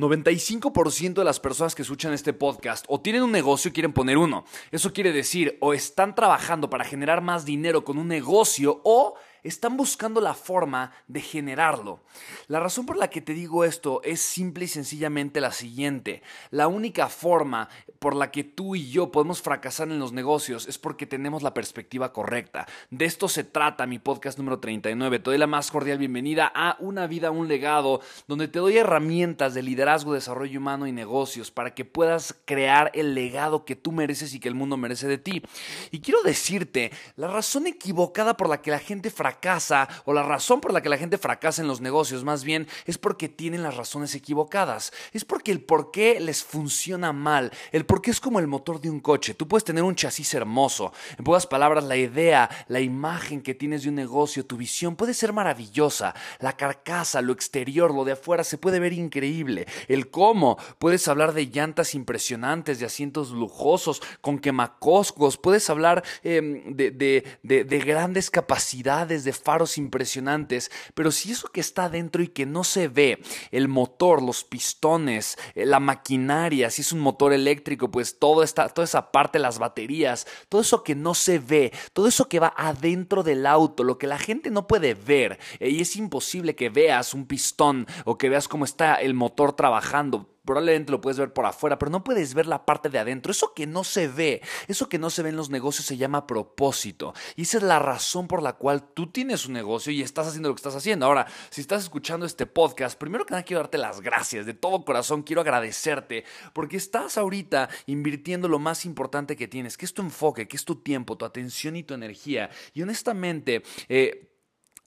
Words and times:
95% 0.00 1.14
de 1.14 1.24
las 1.24 1.40
personas 1.40 1.74
que 1.74 1.82
escuchan 1.82 2.12
este 2.12 2.32
podcast 2.32 2.84
o 2.88 3.00
tienen 3.00 3.22
un 3.22 3.32
negocio 3.32 3.72
quieren 3.72 3.92
poner 3.92 4.18
uno. 4.18 4.44
Eso 4.70 4.92
quiere 4.92 5.12
decir 5.12 5.58
o 5.60 5.74
están 5.74 6.14
trabajando 6.14 6.70
para 6.70 6.84
generar 6.84 7.20
más 7.20 7.44
dinero 7.44 7.84
con 7.84 7.98
un 7.98 8.08
negocio 8.08 8.80
o 8.84 9.14
están 9.42 9.76
buscando 9.76 10.20
la 10.20 10.34
forma 10.34 10.92
de 11.08 11.20
generarlo. 11.20 12.00
La 12.48 12.60
razón 12.60 12.86
por 12.86 12.96
la 12.96 13.08
que 13.08 13.20
te 13.20 13.34
digo 13.34 13.64
esto 13.64 14.00
es 14.04 14.20
simple 14.20 14.64
y 14.64 14.68
sencillamente 14.68 15.40
la 15.40 15.52
siguiente. 15.52 16.22
La 16.50 16.68
única 16.68 17.08
forma 17.08 17.68
por 17.98 18.14
la 18.14 18.30
que 18.30 18.44
tú 18.44 18.76
y 18.76 18.90
yo 18.90 19.10
podemos 19.10 19.42
fracasar 19.42 19.88
en 19.88 19.98
los 19.98 20.12
negocios 20.12 20.68
es 20.68 20.78
porque 20.78 21.06
tenemos 21.06 21.42
la 21.42 21.54
perspectiva 21.54 22.12
correcta. 22.12 22.66
De 22.90 23.04
esto 23.04 23.28
se 23.28 23.44
trata 23.44 23.86
mi 23.86 23.98
podcast 23.98 24.38
número 24.38 24.58
39. 24.58 25.18
Te 25.18 25.30
doy 25.30 25.38
la 25.38 25.46
más 25.46 25.70
cordial 25.70 25.98
bienvenida 25.98 26.50
a 26.54 26.76
Una 26.80 27.06
vida, 27.06 27.30
un 27.30 27.48
legado, 27.48 28.00
donde 28.26 28.48
te 28.48 28.58
doy 28.58 28.76
herramientas 28.76 29.54
de 29.54 29.62
liderazgo, 29.62 30.14
desarrollo 30.14 30.58
humano 30.58 30.86
y 30.86 30.92
negocios 30.92 31.50
para 31.50 31.74
que 31.74 31.84
puedas 31.84 32.36
crear 32.44 32.90
el 32.94 33.14
legado 33.14 33.64
que 33.64 33.76
tú 33.76 33.92
mereces 33.92 34.34
y 34.34 34.40
que 34.40 34.48
el 34.48 34.54
mundo 34.54 34.76
merece 34.76 35.08
de 35.08 35.18
ti. 35.18 35.42
Y 35.90 36.00
quiero 36.00 36.22
decirte, 36.22 36.90
la 37.16 37.28
razón 37.28 37.66
equivocada 37.66 38.36
por 38.36 38.48
la 38.48 38.62
que 38.62 38.70
la 38.70 38.78
gente 38.78 39.10
fracasa 39.10 39.29
fracasa 39.30 39.88
o 40.04 40.12
la 40.12 40.22
razón 40.24 40.60
por 40.60 40.72
la 40.72 40.82
que 40.82 40.88
la 40.88 40.98
gente 40.98 41.18
fracasa 41.18 41.62
en 41.62 41.68
los 41.68 41.80
negocios 41.80 42.24
más 42.24 42.42
bien 42.42 42.66
es 42.86 42.98
porque 42.98 43.28
tienen 43.28 43.62
las 43.62 43.76
razones 43.76 44.14
equivocadas. 44.14 44.92
Es 45.12 45.24
porque 45.24 45.52
el 45.52 45.60
por 45.60 45.92
qué 45.92 46.18
les 46.18 46.42
funciona 46.42 47.12
mal. 47.12 47.52
El 47.70 47.86
por 47.86 48.02
qué 48.02 48.10
es 48.10 48.20
como 48.20 48.40
el 48.40 48.48
motor 48.48 48.80
de 48.80 48.90
un 48.90 48.98
coche. 48.98 49.34
Tú 49.34 49.46
puedes 49.46 49.64
tener 49.64 49.84
un 49.84 49.94
chasis 49.94 50.34
hermoso. 50.34 50.92
En 51.16 51.24
pocas 51.24 51.46
palabras, 51.46 51.84
la 51.84 51.96
idea, 51.96 52.50
la 52.66 52.80
imagen 52.80 53.40
que 53.40 53.54
tienes 53.54 53.84
de 53.84 53.90
un 53.90 53.94
negocio, 53.94 54.44
tu 54.44 54.56
visión 54.56 54.96
puede 54.96 55.14
ser 55.14 55.32
maravillosa. 55.32 56.14
La 56.40 56.56
carcasa, 56.56 57.22
lo 57.22 57.32
exterior, 57.32 57.94
lo 57.94 58.04
de 58.04 58.12
afuera 58.12 58.42
se 58.42 58.58
puede 58.58 58.80
ver 58.80 58.92
increíble. 58.92 59.66
El 59.86 60.10
cómo, 60.10 60.58
puedes 60.78 61.06
hablar 61.06 61.34
de 61.34 61.46
llantas 61.46 61.94
impresionantes, 61.94 62.80
de 62.80 62.86
asientos 62.86 63.30
lujosos, 63.30 64.02
con 64.20 64.40
quemacoscos. 64.40 65.38
Puedes 65.38 65.70
hablar 65.70 66.02
em, 66.24 66.74
de, 66.74 67.24
de 67.42 67.78
grandes 67.78 68.30
capacidades 68.30 69.19
de 69.24 69.32
faros 69.32 69.78
impresionantes, 69.78 70.70
pero 70.94 71.10
si 71.10 71.32
eso 71.32 71.48
que 71.48 71.60
está 71.60 71.88
dentro 71.88 72.22
y 72.22 72.28
que 72.28 72.46
no 72.46 72.64
se 72.64 72.88
ve, 72.88 73.22
el 73.50 73.68
motor, 73.68 74.22
los 74.22 74.44
pistones, 74.44 75.38
eh, 75.54 75.66
la 75.66 75.80
maquinaria, 75.80 76.70
si 76.70 76.82
es 76.82 76.92
un 76.92 77.00
motor 77.00 77.32
eléctrico, 77.32 77.90
pues 77.90 78.18
todo 78.18 78.42
esta, 78.42 78.68
toda 78.68 78.84
esa 78.84 79.12
parte, 79.12 79.38
las 79.38 79.58
baterías, 79.58 80.26
todo 80.48 80.60
eso 80.60 80.82
que 80.82 80.94
no 80.94 81.14
se 81.14 81.38
ve, 81.38 81.72
todo 81.92 82.06
eso 82.06 82.28
que 82.28 82.40
va 82.40 82.52
adentro 82.56 83.22
del 83.22 83.46
auto, 83.46 83.84
lo 83.84 83.98
que 83.98 84.06
la 84.06 84.18
gente 84.18 84.50
no 84.50 84.66
puede 84.66 84.94
ver, 84.94 85.38
eh, 85.58 85.70
y 85.70 85.80
es 85.80 85.96
imposible 85.96 86.54
que 86.54 86.70
veas 86.70 87.14
un 87.14 87.26
pistón 87.26 87.86
o 88.04 88.18
que 88.18 88.28
veas 88.28 88.48
cómo 88.48 88.64
está 88.64 88.94
el 88.94 89.14
motor 89.14 89.52
trabajando 89.54 90.26
probablemente 90.50 90.90
lo 90.90 91.00
puedes 91.00 91.16
ver 91.16 91.32
por 91.32 91.46
afuera, 91.46 91.78
pero 91.78 91.92
no 91.92 92.02
puedes 92.02 92.34
ver 92.34 92.48
la 92.48 92.66
parte 92.66 92.88
de 92.88 92.98
adentro. 92.98 93.30
Eso 93.30 93.54
que 93.54 93.68
no 93.68 93.84
se 93.84 94.08
ve, 94.08 94.42
eso 94.66 94.88
que 94.88 94.98
no 94.98 95.08
se 95.08 95.22
ve 95.22 95.28
en 95.28 95.36
los 95.36 95.48
negocios 95.48 95.86
se 95.86 95.96
llama 95.96 96.26
propósito. 96.26 97.14
Y 97.36 97.42
esa 97.42 97.58
es 97.58 97.62
la 97.62 97.78
razón 97.78 98.26
por 98.26 98.42
la 98.42 98.54
cual 98.54 98.82
tú 98.92 99.06
tienes 99.12 99.46
un 99.46 99.52
negocio 99.52 99.92
y 99.92 100.02
estás 100.02 100.26
haciendo 100.26 100.48
lo 100.48 100.56
que 100.56 100.58
estás 100.58 100.74
haciendo. 100.74 101.06
Ahora, 101.06 101.28
si 101.50 101.60
estás 101.60 101.84
escuchando 101.84 102.26
este 102.26 102.46
podcast, 102.46 102.98
primero 102.98 103.24
que 103.24 103.30
nada 103.30 103.44
quiero 103.44 103.60
darte 103.60 103.78
las 103.78 104.00
gracias. 104.00 104.44
De 104.44 104.54
todo 104.54 104.84
corazón 104.84 105.22
quiero 105.22 105.42
agradecerte 105.42 106.24
porque 106.52 106.76
estás 106.76 107.16
ahorita 107.16 107.68
invirtiendo 107.86 108.48
lo 108.48 108.58
más 108.58 108.84
importante 108.84 109.36
que 109.36 109.46
tienes, 109.46 109.76
que 109.76 109.84
es 109.84 109.94
tu 109.94 110.02
enfoque, 110.02 110.48
que 110.48 110.56
es 110.56 110.64
tu 110.64 110.82
tiempo, 110.82 111.16
tu 111.16 111.26
atención 111.26 111.76
y 111.76 111.84
tu 111.84 111.94
energía. 111.94 112.50
Y 112.74 112.82
honestamente, 112.82 113.62
eh, 113.88 114.29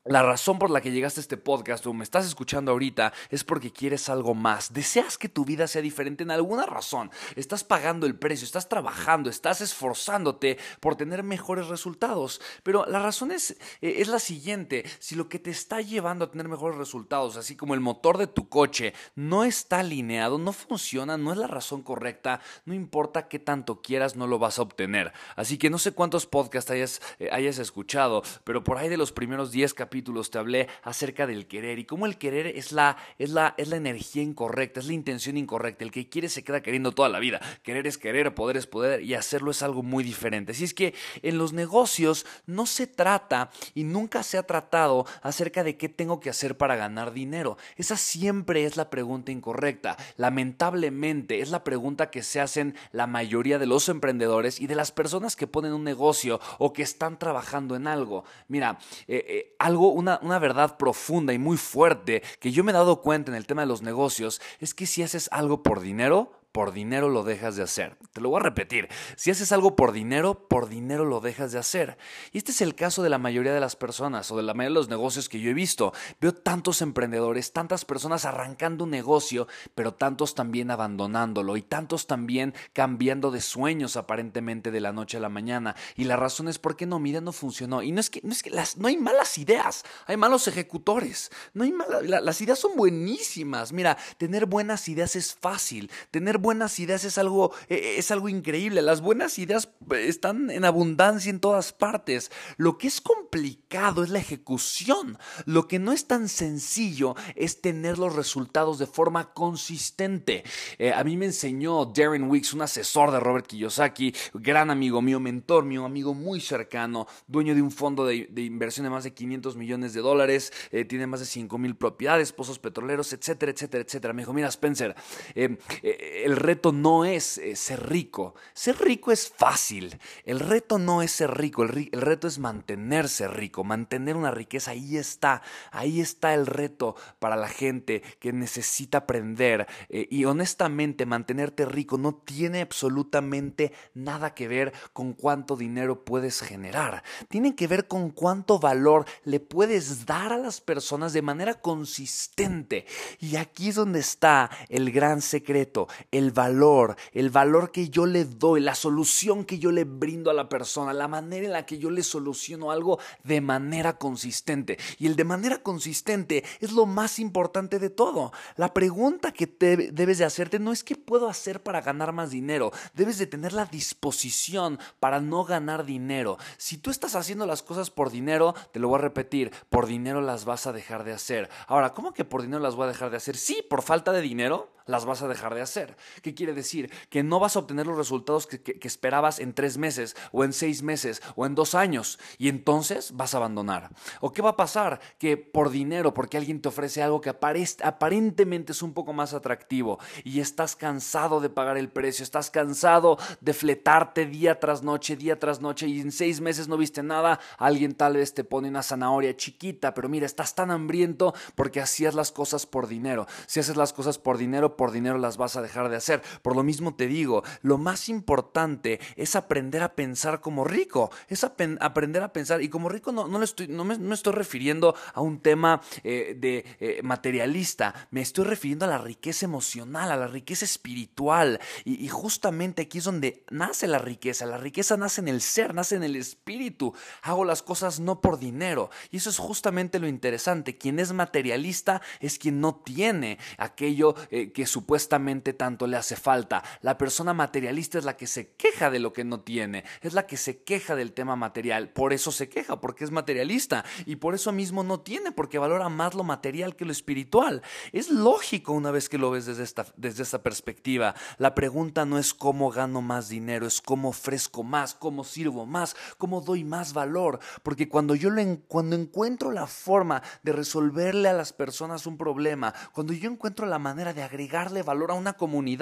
la 0.06 0.22
razón 0.22 0.60
por 0.60 0.70
la 0.70 0.82
que 0.82 0.92
llegaste 0.92 1.22
a 1.22 1.24
este 1.24 1.38
podcast 1.38 1.86
o 1.86 1.94
me 1.94 2.04
estás 2.04 2.26
escuchando 2.26 2.72
ahorita 2.72 3.14
es 3.30 3.46
porque 3.46 3.72
quieres 3.72 4.10
algo 4.10 4.34
más. 4.34 4.74
Deseas 4.74 5.18
que 5.18 5.30
tu 5.30 5.46
vida 5.46 5.66
sea 5.66 5.82
diferente 5.82 6.24
en 6.24 6.32
alguna 6.32 6.66
razón. 6.66 7.10
Estás 7.38 7.64
pagando 7.64 8.06
el 8.06 8.16
precio, 8.16 8.44
estás 8.44 8.68
trabajando, 8.68 9.30
estás 9.30 9.62
esforzándote 9.62 10.58
por 10.82 10.98
tener 10.98 11.24
mejores 11.24 11.68
resultados. 11.68 12.42
Pero 12.64 12.86
la 12.86 13.00
razón 13.00 13.32
es, 13.32 13.52
eh, 13.80 13.96
es 14.00 14.10
la 14.10 14.20
siguiente. 14.20 14.84
Si 15.00 15.16
lo 15.16 15.30
que 15.30 15.40
te 15.40 15.52
está 15.52 15.80
llevando 15.80 16.26
a 16.26 16.32
tener 16.32 16.50
mejores 16.50 16.78
resultados, 16.78 17.38
así 17.38 17.56
como 17.56 17.74
el 17.74 17.80
motor 17.80 18.18
de 18.18 18.28
tu 18.28 18.50
coche, 18.50 18.94
no 19.16 19.46
está 19.46 19.80
alineado, 19.80 20.38
no 20.38 20.52
funciona, 20.52 21.18
no 21.18 21.32
es 21.32 21.38
la 21.38 21.48
razón 21.48 21.82
correcta, 21.82 22.42
no 22.66 22.74
importa 22.74 23.30
qué 23.30 23.40
tanto 23.40 23.82
quieras, 23.82 24.18
no 24.18 24.28
lo 24.28 24.38
vas 24.38 24.60
a 24.60 24.64
obtener. 24.64 25.14
Así 25.38 25.58
que 25.58 25.70
no 25.70 25.78
sé 25.78 25.94
cuántos 25.94 26.26
podcasts 26.26 26.72
hayas, 26.72 27.02
eh, 27.20 27.30
hayas 27.32 27.58
escuchado, 27.58 28.22
pero 28.44 28.66
por 28.66 28.78
ahí 28.78 28.90
de 28.90 28.98
los 28.98 29.14
primeros 29.14 29.52
10 29.52 29.74
capítulos, 29.74 29.93
capítulos 29.94 30.32
te 30.32 30.40
hablé 30.40 30.70
acerca 30.82 31.28
del 31.28 31.46
querer 31.46 31.78
y 31.78 31.86
cómo 31.86 32.08
el 32.08 32.18
querer 32.18 32.48
es 32.48 32.72
la, 32.72 32.98
es, 33.20 33.30
la, 33.30 33.54
es 33.58 33.68
la 33.68 33.76
energía 33.76 34.24
incorrecta, 34.24 34.80
es 34.80 34.88
la 34.88 34.94
intención 34.94 35.38
incorrecta. 35.38 35.84
El 35.84 35.92
que 35.92 36.10
quiere 36.10 36.30
se 36.30 36.44
queda 36.44 36.64
queriendo 36.64 36.94
toda 36.94 37.10
la 37.10 37.20
vida. 37.20 37.40
Querer 37.62 37.86
es 37.86 38.00
querer, 38.00 38.34
poder 38.34 38.58
es 38.58 38.66
poder 38.66 39.04
y 39.04 39.14
hacerlo 39.14 39.52
es 39.52 39.62
algo 39.62 39.84
muy 39.84 40.04
diferente. 40.04 40.54
Así 40.54 40.64
es 40.64 40.74
que 40.74 40.96
en 41.22 41.38
los 41.38 41.54
negocios 41.54 42.26
no 42.48 42.66
se 42.66 42.88
trata 42.88 43.52
y 43.76 43.84
nunca 43.84 44.24
se 44.24 44.40
ha 44.40 44.48
tratado 44.48 45.06
acerca 45.22 45.64
de 45.64 45.78
qué 45.78 45.90
tengo 45.90 46.20
que 46.20 46.32
hacer 46.32 46.58
para 46.58 46.76
ganar 46.76 47.14
dinero. 47.14 47.60
Esa 47.78 47.96
siempre 47.96 48.66
es 48.66 48.78
la 48.78 48.90
pregunta 48.90 49.32
incorrecta. 49.32 49.96
Lamentablemente 50.18 51.42
es 51.42 51.52
la 51.52 51.64
pregunta 51.64 52.10
que 52.10 52.24
se 52.24 52.42
hacen 52.42 52.74
la 52.92 53.06
mayoría 53.06 53.60
de 53.60 53.68
los 53.68 53.90
emprendedores 53.90 54.60
y 54.60 54.66
de 54.66 54.74
las 54.74 54.92
personas 54.92 55.36
que 55.36 55.46
ponen 55.46 55.72
un 55.72 55.84
negocio 55.84 56.40
o 56.58 56.74
que 56.74 56.82
están 56.82 57.20
trabajando 57.20 57.76
en 57.76 57.86
algo. 57.86 58.24
Mira, 58.48 58.80
eh, 59.08 59.24
eh, 59.28 59.56
algo 59.60 59.83
una, 59.90 60.20
una 60.22 60.40
verdad 60.40 60.78
profunda 60.78 61.34
y 61.34 61.40
muy 61.40 61.58
fuerte 61.58 62.24
que 62.40 62.52
yo 62.52 62.64
me 62.64 62.72
he 62.72 62.74
dado 62.74 63.02
cuenta 63.02 63.32
en 63.32 63.38
el 63.38 63.46
tema 63.46 63.62
de 63.62 63.68
los 63.68 63.82
negocios 63.82 64.42
es 64.60 64.74
que 64.74 64.86
si 64.86 65.04
haces 65.04 65.30
algo 65.32 65.64
por 65.64 65.82
dinero, 65.82 66.32
por 66.54 66.72
dinero 66.72 67.10
lo 67.10 67.24
dejas 67.24 67.56
de 67.56 67.64
hacer. 67.64 67.98
Te 68.14 68.22
lo 68.22 68.30
voy 68.30 68.40
a 68.40 68.44
repetir. 68.44 68.88
Si 69.18 69.32
haces 69.32 69.52
algo 69.52 69.76
por 69.76 69.92
dinero, 69.92 70.48
por 70.48 70.70
dinero 70.70 71.04
lo 71.04 71.20
dejas 71.20 71.52
de 71.52 71.58
hacer. 71.58 71.98
Y 72.32 72.38
este 72.38 72.52
es 72.52 72.62
el 72.62 72.76
caso 72.76 73.02
de 73.02 73.10
la 73.10 73.18
mayoría 73.18 73.54
de 73.54 73.60
las 73.60 73.76
personas 73.76 74.32
o 74.32 74.38
de 74.38 74.44
la 74.44 74.54
mayoría 74.54 74.76
de 74.76 74.82
los 74.82 74.90
negocios 74.90 75.30
que 75.30 75.40
yo 75.40 75.50
he 75.50 75.56
visto. 75.56 75.94
Veo 76.22 76.32
tantos 76.32 76.84
emprendedores, 76.84 77.54
tantas 77.54 77.86
personas 77.86 78.26
arrancando 78.26 78.84
un 78.84 78.92
negocio, 78.92 79.48
pero 79.74 79.96
tantos 79.96 80.36
también 80.36 80.70
abandonándolo 80.70 81.58
y 81.58 81.64
tantos 81.64 82.06
también 82.06 82.54
cambiando 82.72 83.32
de 83.32 83.42
sueños 83.42 83.98
aparentemente 83.98 84.70
de 84.70 84.80
la 84.80 84.94
noche 84.94 85.18
a 85.18 85.22
la 85.22 85.30
mañana. 85.30 85.76
Y 85.96 86.04
la 86.04 86.18
razón 86.18 86.48
es 86.48 86.60
porque 86.60 86.86
no, 86.86 87.00
mira, 87.00 87.20
no 87.20 87.32
funcionó. 87.32 87.82
Y 87.82 87.92
no 87.92 88.00
es 88.00 88.12
que, 88.12 88.22
no, 88.24 88.32
es 88.32 88.44
que 88.44 88.52
las, 88.52 88.78
no 88.78 88.88
hay 88.88 88.98
malas 88.98 89.40
ideas, 89.40 89.84
hay 90.06 90.18
malos 90.18 90.48
ejecutores. 90.48 91.32
No 91.56 91.64
hay 91.64 91.74
las 92.04 92.42
ideas 92.42 92.60
son 92.60 92.76
buenísimas. 92.76 93.74
Mira, 93.74 93.98
tener 94.20 94.46
buenas 94.46 94.88
ideas 94.88 95.16
es 95.16 95.34
fácil. 95.34 95.90
Tener 96.12 96.43
buenas 96.44 96.78
ideas 96.80 97.06
es 97.06 97.18
algo, 97.18 97.54
eh, 97.70 97.96
es 97.98 98.12
algo 98.12 98.30
increíble. 98.30 98.84
Las 98.84 99.02
buenas 99.02 99.40
ideas 99.40 99.70
eh, 99.92 100.06
están 100.08 100.52
en 100.52 100.66
abundancia 100.66 101.32
en 101.32 101.40
todas 101.40 101.72
partes. 101.74 102.32
Lo 102.58 102.78
que 102.78 102.88
es 102.88 103.02
complicado 103.02 104.04
es 104.04 104.12
la 104.12 104.20
ejecución. 104.20 105.18
Lo 105.46 105.68
que 105.68 105.80
no 105.80 105.92
es 105.94 106.06
tan 106.06 106.28
sencillo 106.28 107.16
es 107.36 107.62
tener 107.62 107.98
los 107.98 108.16
resultados 108.16 108.78
de 108.78 108.86
forma 108.86 109.34
consistente. 109.34 110.44
Eh, 110.78 110.94
a 110.94 111.04
mí 111.04 111.18
me 111.18 111.26
enseñó 111.26 111.86
Darren 111.86 112.30
Weeks, 112.30 112.54
un 112.54 112.62
asesor 112.62 113.12
de 113.12 113.22
Robert 113.22 113.48
Kiyosaki, 113.48 114.14
gran 114.34 114.70
amigo 114.70 115.02
mío, 115.02 115.22
mentor 115.22 115.64
mío, 115.64 115.86
amigo 115.86 116.14
muy 116.14 116.42
cercano, 116.42 117.08
dueño 117.26 117.56
de 117.56 117.62
un 117.62 117.72
fondo 117.72 118.06
de, 118.06 118.28
inversión 118.36 118.84
de 118.84 118.90
más 118.90 119.06
de 119.06 119.14
500 119.14 119.56
millones 119.56 119.94
de 119.94 120.02
dólares, 120.02 120.52
tiene 120.90 121.08
más 121.08 121.22
de 121.22 121.26
5 121.26 121.58
mil 121.58 121.78
propiedades, 121.78 122.34
pozos 122.34 122.60
petroleros, 122.60 123.14
etcétera, 123.14 123.54
etcétera, 123.54 123.84
etcétera. 123.84 124.14
Me 124.14 124.24
dijo, 124.24 124.34
mira 124.34 124.50
Spencer, 124.50 124.94
el 125.34 126.33
reto 126.38 126.72
no 126.72 127.06
es 127.06 127.38
eh, 127.38 127.56
ser 127.56 127.90
rico. 127.90 128.36
Ser 128.54 128.78
rico 128.80 129.12
es 129.12 129.30
fácil. 129.30 130.00
El 130.26 130.40
reto 130.40 130.80
no 130.80 131.02
es 131.02 131.12
ser 131.12 131.32
rico. 131.38 131.64
El, 131.64 131.90
reto 131.92 132.28
es 132.28 132.40
mantenerse 132.40 133.28
rico. 133.28 133.64
Mantener 133.64 134.16
una 134.16 134.32
riqueza. 134.32 134.72
Ahí 134.72 134.98
está. 134.98 135.42
Ahí 135.72 136.00
está 136.00 136.34
el 136.34 136.46
reto 136.46 136.96
para 137.20 137.36
la 137.36 137.48
gente 137.48 138.02
que 138.20 138.32
necesita 138.32 139.00
aprender. 139.00 139.68
Eh, 139.90 140.08
y 140.10 140.26
honestamente, 140.26 141.06
mantenerte 141.06 141.66
rico 141.66 141.98
no 141.98 142.16
tiene 142.16 142.62
absolutamente 142.62 143.74
nada 143.94 144.34
que 144.34 144.48
ver 144.48 144.74
con 144.94 145.14
cuánto 145.14 145.56
dinero 145.56 146.06
puedes 146.06 146.42
generar. 146.42 147.04
Tiene 147.28 147.56
que 147.56 147.68
ver 147.68 147.88
con 147.88 148.12
cuánto 148.12 148.60
valor 148.60 149.06
le 149.24 149.40
puedes 149.40 150.06
dar 150.06 150.32
a 150.32 150.38
las 150.38 150.62
personas 150.62 151.14
de 151.14 151.22
manera 151.22 151.56
consistente. 151.56 152.86
Y 153.20 153.36
aquí 153.36 153.70
es 153.70 153.76
donde 153.76 154.00
está 154.00 154.50
el 154.70 154.92
gran 154.92 155.22
secreto 155.22 155.88
el 156.12 156.23
valor, 156.32 156.96
el 157.12 157.30
valor 157.30 157.72
que 157.72 157.90
yo 157.90 158.06
le 158.06 158.26
doy, 158.26 158.62
la 158.62 158.76
solución 158.76 159.46
que 159.46 159.60
yo 159.60 159.72
le 159.72 159.84
brindo 159.84 160.30
a 160.30 160.34
la 160.34 160.50
persona, 160.50 160.94
la 160.94 161.08
manera 161.08 161.46
en 161.46 161.52
la 161.54 161.66
que 161.66 161.78
yo 161.78 161.90
le 161.90 162.04
soluciono 162.04 162.72
algo 162.72 163.00
de 163.24 163.42
manera 163.42 163.98
consistente. 163.98 164.78
Y 165.00 165.08
el 165.08 165.16
de 165.16 165.24
manera 165.24 165.64
consistente 165.64 166.44
es 166.60 166.72
lo 166.72 166.86
más 166.86 167.20
importante 167.20 167.80
de 167.80 167.90
todo. 167.90 168.32
La 168.56 168.74
pregunta 168.74 169.32
que 169.32 169.48
te 169.48 169.92
debes 169.92 170.18
de 170.18 170.26
hacerte 170.26 170.60
no 170.60 170.72
es 170.72 170.84
qué 170.84 170.96
puedo 170.96 171.30
hacer 171.30 171.64
para 171.64 171.82
ganar 171.82 172.14
más 172.14 172.30
dinero, 172.30 172.72
debes 172.94 173.18
de 173.18 173.28
tener 173.28 173.54
la 173.54 173.66
disposición 173.66 174.80
para 175.00 175.20
no 175.20 175.44
ganar 175.44 175.86
dinero. 175.86 176.38
Si 176.58 176.78
tú 176.78 176.92
estás 176.92 177.16
haciendo 177.16 177.46
las 177.46 177.64
cosas 177.64 177.90
por 177.90 178.10
dinero, 178.10 178.54
te 178.72 178.80
lo 178.80 178.88
voy 178.88 179.00
a 179.00 179.02
repetir, 179.02 179.52
por 179.70 179.88
dinero 179.88 180.22
las 180.22 180.46
vas 180.46 180.68
a 180.68 180.74
dejar 180.74 181.04
de 181.04 181.14
hacer. 181.14 181.50
Ahora, 181.68 181.94
¿cómo 181.94 182.14
que 182.14 182.26
por 182.26 182.42
dinero 182.42 182.62
las 182.62 182.76
voy 182.76 182.86
a 182.86 182.92
dejar 182.92 183.10
de 183.10 183.18
hacer? 183.18 183.38
Sí, 183.38 183.66
por 183.70 183.82
falta 183.82 184.12
de 184.12 184.22
dinero 184.22 184.72
las 184.86 185.06
vas 185.06 185.22
a 185.22 185.28
dejar 185.28 185.56
de 185.56 185.62
hacer. 185.62 185.96
¿Qué 186.22 186.34
quiere 186.34 186.54
decir? 186.54 186.92
Que 187.10 187.24
no 187.24 187.40
vas 187.40 187.56
a 187.56 187.60
obtener 187.60 187.88
los 187.88 187.98
resultados 187.98 188.48
que, 188.48 188.80
esperabas 188.84 189.40
en 189.40 189.54
tres 189.54 189.78
meses, 189.78 190.16
o 190.32 190.44
en 190.44 190.54
seis 190.54 190.84
meses, 190.84 191.22
o 191.36 191.46
en 191.46 191.56
dos 191.56 191.76
años, 191.76 192.20
y 192.38 192.50
entonces 192.50 193.14
vas 193.14 193.34
a 193.34 193.38
abandonar. 193.38 193.90
¿O 194.22 194.32
qué 194.32 194.42
va 194.42 194.52
a 194.52 194.56
pasar? 194.56 195.00
Que 195.18 195.38
por 195.38 195.70
dinero, 195.70 196.14
porque 196.14 196.38
alguien 196.38 196.62
te 196.62 196.70
ofrece 196.70 197.02
algo 197.02 197.22
que 197.22 197.30
aparentemente 197.30 198.74
es 198.74 198.82
un 198.82 198.94
poco 198.94 199.14
más 199.14 199.34
atractivo, 199.34 200.00
y 200.24 200.40
estás 200.40 200.76
cansado 200.76 201.40
de 201.40 201.50
pagar 201.50 201.78
el 201.78 201.90
precio, 201.90 202.24
estás 202.24 202.52
cansado 202.52 203.18
de 203.42 203.54
fletarte 203.54 204.26
día 204.26 204.60
tras 204.60 204.84
noche, 204.84 205.16
día 205.16 205.40
tras 205.40 205.62
noche, 205.62 205.88
y 205.88 206.02
en 206.02 206.12
seis 206.12 206.42
meses 206.42 206.68
no 206.68 206.78
viste 206.78 207.04
nada, 207.04 207.40
alguien 207.58 207.96
tal 207.96 208.18
vez 208.18 208.34
te 208.34 208.44
pone 208.44 208.70
una 208.70 208.84
zanahoria 208.84 209.36
chiquita, 209.36 209.94
pero 209.94 210.10
mira, 210.10 210.26
estás 210.26 210.56
tan 210.56 210.72
hambriento 210.72 211.34
porque 211.56 211.82
hacías 211.82 212.14
las 212.14 212.32
cosas 212.32 212.66
por 212.66 212.88
dinero. 212.88 213.28
Si 213.48 213.60
haces 213.60 213.78
las 213.78 213.94
cosas 213.94 214.18
por 214.18 214.38
dinero, 214.38 214.76
por 214.78 214.92
dinero 214.92 215.18
las 215.18 215.38
vas 215.38 215.56
a 215.56 215.62
dejar 215.62 215.90
de 215.90 215.98
hacer. 215.98 216.03
Por 216.42 216.56
lo 216.56 216.64
mismo 216.64 216.96
te 216.96 217.08
digo, 217.08 217.44
lo 217.62 217.78
más 217.78 218.10
importante 218.10 219.00
es 219.16 219.36
aprender 219.36 219.84
a 219.84 219.96
pensar 219.96 220.42
como 220.42 220.64
rico, 220.64 221.12
es 221.28 221.44
aprender 221.44 222.24
a 222.24 222.34
pensar, 222.34 222.62
y 222.62 222.70
como 222.70 222.90
rico 222.90 223.12
no, 223.12 223.28
no, 223.28 223.42
estoy, 223.42 223.68
no, 223.68 223.84
me, 223.84 224.14
estoy 224.14 224.34
refiriendo 224.34 224.96
a 225.14 225.22
un 225.22 225.40
tema 225.40 225.82
eh, 226.04 226.36
de 226.38 226.66
eh, 226.80 227.02
materialista, 227.04 227.94
me 228.12 228.22
estoy 228.22 228.46
refiriendo 228.46 228.86
a 228.86 228.90
la 228.90 228.98
riqueza 228.98 229.46
emocional, 229.46 230.12
a 230.12 230.18
la 230.18 230.28
riqueza 230.28 230.66
espiritual, 230.66 231.60
y, 231.86 232.04
y 232.04 232.08
justamente 232.08 232.84
aquí 232.84 232.98
es 232.98 233.04
donde 233.04 233.44
nace 233.50 233.88
la 233.88 234.00
riqueza, 234.00 234.46
la 234.46 234.58
riqueza 234.58 234.98
nace 234.98 235.22
en 235.22 235.28
el 235.28 235.42
ser, 235.42 235.74
nace 235.74 235.96
en 235.96 236.04
el 236.04 236.16
espíritu, 236.16 236.94
hago 237.22 237.46
las 237.46 237.62
cosas 237.62 238.00
no 238.00 238.22
por 238.22 238.40
dinero, 238.40 238.90
y 239.12 239.18
eso 239.18 239.30
es 239.30 239.38
justamente 239.38 240.00
lo 240.00 240.08
interesante, 240.08 240.78
quien 240.78 241.00
es 241.00 241.14
materialista 241.14 242.02
es 242.20 242.38
quien 242.40 242.60
no 242.60 242.76
tiene 242.76 243.38
aquello 243.58 244.16
eh, 244.32 244.52
que 244.52 244.66
supuestamente 244.66 245.54
tanto 245.54 245.88
le 245.88 245.93
hace 245.96 246.16
falta. 246.16 246.64
La 246.82 246.98
persona 246.98 247.34
materialista 247.34 247.98
es 247.98 248.06
la 248.06 248.18
que 248.18 248.28
se 248.28 248.54
queja 248.56 248.90
de 248.90 249.00
lo 249.00 249.14
que 249.14 249.24
no 249.24 249.42
tiene, 249.42 249.84
es 250.02 250.14
la 250.14 250.26
que 250.26 250.38
se 250.38 250.64
queja 250.64 250.96
del 250.96 251.14
tema 251.14 251.36
material. 251.36 251.90
Por 251.90 252.14
eso 252.14 252.32
se 252.32 252.50
queja, 252.50 252.80
porque 252.80 253.04
es 253.04 253.12
materialista 253.12 253.86
y 254.06 254.16
por 254.16 254.34
eso 254.36 254.52
mismo 254.52 254.84
no 254.84 255.02
tiene, 255.02 255.32
porque 255.32 255.60
valora 255.60 255.90
más 255.90 256.14
lo 256.14 256.24
material 256.24 256.76
que 256.76 256.86
lo 256.86 256.92
espiritual. 256.92 257.62
Es 257.92 258.10
lógico 258.10 258.74
una 258.74 258.92
vez 258.92 259.10
que 259.10 259.18
lo 259.18 259.32
ves 259.32 259.46
desde 259.46 259.64
esta, 259.64 259.86
desde 259.98 260.24
perspectiva. 260.40 261.14
La 261.38 261.54
pregunta 261.54 262.06
no 262.06 262.18
es 262.18 262.34
cómo 262.34 262.72
gano 262.72 263.02
más 263.02 263.30
dinero, 263.30 263.68
es 263.68 263.82
cómo 263.82 264.10
ofrezco 264.10 264.64
más, 264.64 264.96
cómo 264.96 265.24
sirvo 265.24 265.66
más, 265.66 265.96
cómo 266.18 266.42
doy 266.42 266.64
más 266.64 266.94
valor. 266.94 267.40
Porque 267.62 267.88
cuando 267.88 268.16
yo 268.16 268.30
lo 268.30 268.44
cuando 268.68 268.96
encuentro 268.96 269.52
la 269.52 269.68
forma 269.68 270.24
de 270.42 270.54
resolverle 270.54 271.30
a 271.30 271.34
las 271.34 271.54
personas 271.54 272.08
un 272.08 272.18
problema, 272.18 272.74
cuando 272.94 273.14
yo 273.14 273.30
encuentro 273.30 273.68
la 273.68 273.78
manera 273.78 274.14
de 274.14 274.24
agregar 274.24 274.64
darle 274.64 274.84
valor 274.84 275.12
a 275.12 275.16
una 275.16 275.34
comunidad. 275.34 275.73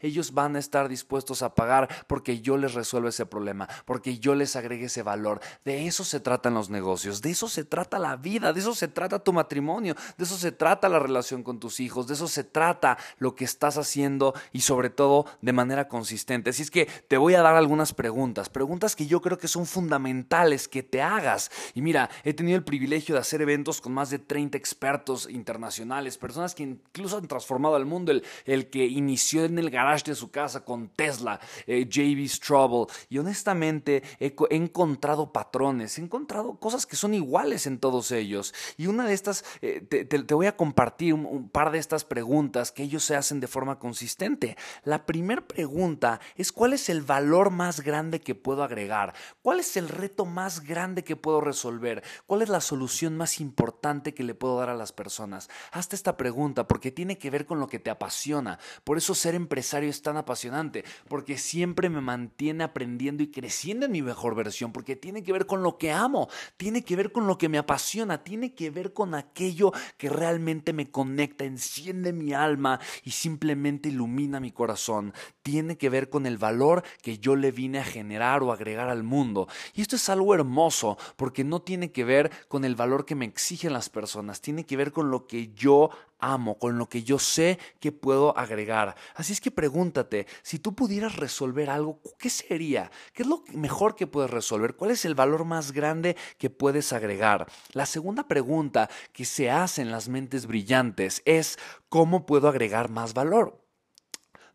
Ellos 0.00 0.32
van 0.32 0.56
a 0.56 0.58
estar 0.58 0.88
dispuestos 0.88 1.42
a 1.42 1.54
pagar 1.54 1.88
porque 2.06 2.40
yo 2.40 2.56
les 2.56 2.74
resuelvo 2.74 3.08
ese 3.08 3.26
problema, 3.26 3.68
porque 3.84 4.18
yo 4.18 4.34
les 4.34 4.56
agregue 4.56 4.86
ese 4.86 5.02
valor. 5.02 5.40
De 5.64 5.86
eso 5.86 6.04
se 6.04 6.20
tratan 6.20 6.54
los 6.54 6.70
negocios, 6.70 7.22
de 7.22 7.30
eso 7.30 7.48
se 7.48 7.64
trata 7.64 7.98
la 7.98 8.16
vida, 8.16 8.52
de 8.52 8.60
eso 8.60 8.74
se 8.74 8.88
trata 8.88 9.18
tu 9.18 9.32
matrimonio, 9.32 9.94
de 10.16 10.24
eso 10.24 10.36
se 10.36 10.52
trata 10.52 10.88
la 10.88 10.98
relación 10.98 11.42
con 11.42 11.60
tus 11.60 11.80
hijos, 11.80 12.06
de 12.06 12.14
eso 12.14 12.28
se 12.28 12.44
trata 12.44 12.98
lo 13.18 13.34
que 13.34 13.44
estás 13.44 13.78
haciendo 13.78 14.34
y 14.52 14.60
sobre 14.60 14.90
todo 14.90 15.26
de 15.40 15.52
manera 15.52 15.88
consistente. 15.88 16.50
Así 16.50 16.62
es 16.62 16.70
que 16.70 16.86
te 17.08 17.16
voy 17.16 17.34
a 17.34 17.42
dar 17.42 17.56
algunas 17.56 17.92
preguntas, 17.92 18.48
preguntas 18.48 18.96
que 18.96 19.06
yo 19.06 19.20
creo 19.20 19.38
que 19.38 19.48
son 19.48 19.66
fundamentales 19.66 20.68
que 20.68 20.82
te 20.82 21.02
hagas. 21.02 21.50
Y 21.74 21.82
mira, 21.82 22.10
he 22.22 22.34
tenido 22.34 22.56
el 22.56 22.64
privilegio 22.64 23.14
de 23.14 23.20
hacer 23.20 23.42
eventos 23.42 23.80
con 23.80 23.92
más 23.92 24.10
de 24.10 24.18
30 24.18 24.56
expertos 24.56 25.28
internacionales, 25.30 26.18
personas 26.18 26.54
que 26.54 26.62
incluso 26.62 27.18
han 27.18 27.28
transformado 27.28 27.76
al 27.76 27.86
mundo 27.86 28.12
el, 28.44 28.70
que 28.70 28.86
inició 28.86 29.33
en 29.42 29.58
el 29.58 29.70
garage 29.70 30.04
de 30.04 30.14
su 30.14 30.30
casa 30.30 30.64
con 30.64 30.88
Tesla, 30.88 31.40
eh, 31.66 31.86
JB 31.88 32.28
Trouble. 32.40 32.86
Y 33.08 33.18
honestamente 33.18 34.02
he, 34.20 34.34
encontrado 34.50 35.32
patrones, 35.32 35.98
he 35.98 36.02
encontrado 36.02 36.54
cosas 36.58 36.86
que 36.86 36.96
son 36.96 37.14
iguales 37.14 37.66
en 37.66 37.78
todos 37.78 38.12
ellos. 38.12 38.54
Y 38.76 38.86
una 38.86 39.06
de 39.06 39.14
estas, 39.14 39.44
eh, 39.62 39.80
te, 39.80 40.34
voy 40.34 40.46
a 40.46 40.56
compartir 40.56 41.14
un, 41.14 41.48
par 41.48 41.70
de 41.70 41.78
estas 41.78 42.04
preguntas 42.04 42.72
que 42.72 42.82
ellos 42.82 43.04
se 43.04 43.16
hacen 43.16 43.40
de 43.40 43.48
forma 43.48 43.78
consistente. 43.78 44.56
La 44.84 45.06
primera 45.06 45.46
pregunta 45.46 46.20
es 46.36 46.52
cuál 46.52 46.72
es 46.72 46.88
el 46.88 47.02
valor 47.02 47.50
más 47.50 47.80
grande 47.80 48.20
que 48.20 48.34
puedo 48.34 48.62
agregar, 48.62 49.14
cuál 49.42 49.60
es 49.60 49.76
el 49.76 49.88
reto 49.88 50.24
más 50.24 50.60
grande 50.60 51.04
que 51.04 51.16
puedo 51.16 51.40
resolver, 51.40 52.02
cuál 52.26 52.42
es 52.42 52.48
la 52.48 52.60
solución 52.60 53.16
más 53.16 53.40
importante 53.40 54.14
que 54.14 54.24
le 54.24 54.34
puedo 54.34 54.58
dar 54.58 54.68
a 54.68 54.76
las 54.76 54.92
personas. 54.92 55.48
Hazte 55.72 55.96
esta 55.96 56.16
pregunta 56.16 56.66
porque 56.66 56.90
tiene 56.90 57.18
que 57.18 57.30
ver 57.30 57.46
con 57.46 57.60
lo 57.60 57.66
que 57.66 57.78
te 57.78 57.90
apasiona. 57.90 58.58
Por 58.84 58.98
eso 58.98 59.14
ser 59.24 59.34
empresario 59.34 59.88
es 59.88 60.02
tan 60.02 60.18
apasionante, 60.18 60.84
porque 61.08 61.38
siempre 61.38 61.88
me 61.88 62.02
mantiene 62.02 62.62
aprendiendo 62.62 63.22
y 63.22 63.30
creciendo 63.30 63.86
en 63.86 63.92
mi 63.92 64.02
mejor 64.02 64.34
versión, 64.34 64.70
porque 64.70 64.96
tiene 64.96 65.22
que 65.22 65.32
ver 65.32 65.46
con 65.46 65.62
lo 65.62 65.78
que 65.78 65.92
amo, 65.92 66.28
tiene 66.58 66.84
que 66.84 66.94
ver 66.94 67.10
con 67.10 67.26
lo 67.26 67.38
que 67.38 67.48
me 67.48 67.56
apasiona, 67.56 68.22
tiene 68.22 68.54
que 68.54 68.68
ver 68.68 68.92
con 68.92 69.14
aquello 69.14 69.72
que 69.96 70.10
realmente 70.10 70.74
me 70.74 70.90
conecta, 70.90 71.46
enciende 71.46 72.12
mi 72.12 72.34
alma 72.34 72.80
y 73.02 73.12
simplemente 73.12 73.88
ilumina 73.88 74.40
mi 74.40 74.52
corazón. 74.52 75.14
Tiene 75.42 75.78
que 75.78 75.88
ver 75.88 76.10
con 76.10 76.26
el 76.26 76.36
valor 76.36 76.82
que 77.00 77.18
yo 77.18 77.34
le 77.34 77.50
vine 77.50 77.78
a 77.78 77.84
generar 77.84 78.42
o 78.42 78.52
agregar 78.52 78.90
al 78.90 79.04
mundo. 79.04 79.48
Y 79.72 79.80
esto 79.80 79.96
es 79.96 80.10
algo 80.10 80.34
hermoso, 80.34 80.98
porque 81.16 81.44
no 81.44 81.62
tiene 81.62 81.92
que 81.92 82.04
ver 82.04 82.30
con 82.48 82.66
el 82.66 82.74
valor 82.74 83.06
que 83.06 83.14
me 83.14 83.24
exigen 83.24 83.72
las 83.72 83.88
personas, 83.88 84.42
tiene 84.42 84.66
que 84.66 84.76
ver 84.76 84.92
con 84.92 85.10
lo 85.10 85.26
que 85.26 85.48
yo 85.54 85.88
amo, 86.24 86.58
con 86.58 86.78
lo 86.78 86.88
que 86.88 87.02
yo 87.02 87.18
sé 87.18 87.58
que 87.80 87.92
puedo 87.92 88.36
agregar. 88.36 88.96
Así 89.14 89.32
es 89.32 89.40
que 89.40 89.50
pregúntate, 89.50 90.26
si 90.42 90.58
tú 90.58 90.74
pudieras 90.74 91.16
resolver 91.16 91.70
algo, 91.70 92.00
¿qué 92.18 92.28
sería? 92.30 92.90
¿Qué 93.12 93.22
es 93.22 93.28
lo 93.28 93.44
mejor 93.54 93.94
que 93.94 94.08
puedes 94.08 94.30
resolver? 94.30 94.74
¿Cuál 94.74 94.90
es 94.90 95.04
el 95.04 95.14
valor 95.14 95.44
más 95.44 95.72
grande 95.72 96.16
que 96.36 96.50
puedes 96.50 96.92
agregar? 96.92 97.46
La 97.72 97.86
segunda 97.86 98.26
pregunta 98.26 98.90
que 99.12 99.24
se 99.24 99.50
hace 99.50 99.82
en 99.82 99.92
las 99.92 100.08
mentes 100.08 100.46
brillantes 100.46 101.22
es, 101.24 101.58
¿cómo 101.88 102.26
puedo 102.26 102.48
agregar 102.48 102.90
más 102.90 103.14
valor? 103.14 103.64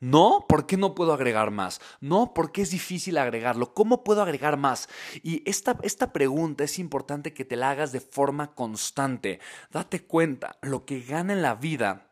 No, 0.01 0.45
¿por 0.47 0.65
qué 0.65 0.77
no 0.77 0.95
puedo 0.95 1.13
agregar 1.13 1.51
más? 1.51 1.81
No, 1.99 2.33
porque 2.33 2.61
es 2.61 2.71
difícil 2.71 3.17
agregarlo. 3.17 3.73
¿Cómo 3.73 4.03
puedo 4.03 4.21
agregar 4.21 4.55
más? 4.55 4.87
Y 5.23 5.43
esta, 5.49 5.77
esta 5.83 6.13
pregunta 6.13 6.63
es 6.63 6.79
importante 6.79 7.33
que 7.33 7.43
te 7.43 7.57
la 7.57 7.71
hagas 7.71 7.91
de 7.91 7.99
forma 7.99 8.55
constante. 8.55 9.41
Date 9.71 10.05
cuenta, 10.05 10.57
lo 10.61 10.85
que 10.85 11.01
gana 11.01 11.33
en 11.33 11.41
la 11.41 11.55
vida 11.55 12.08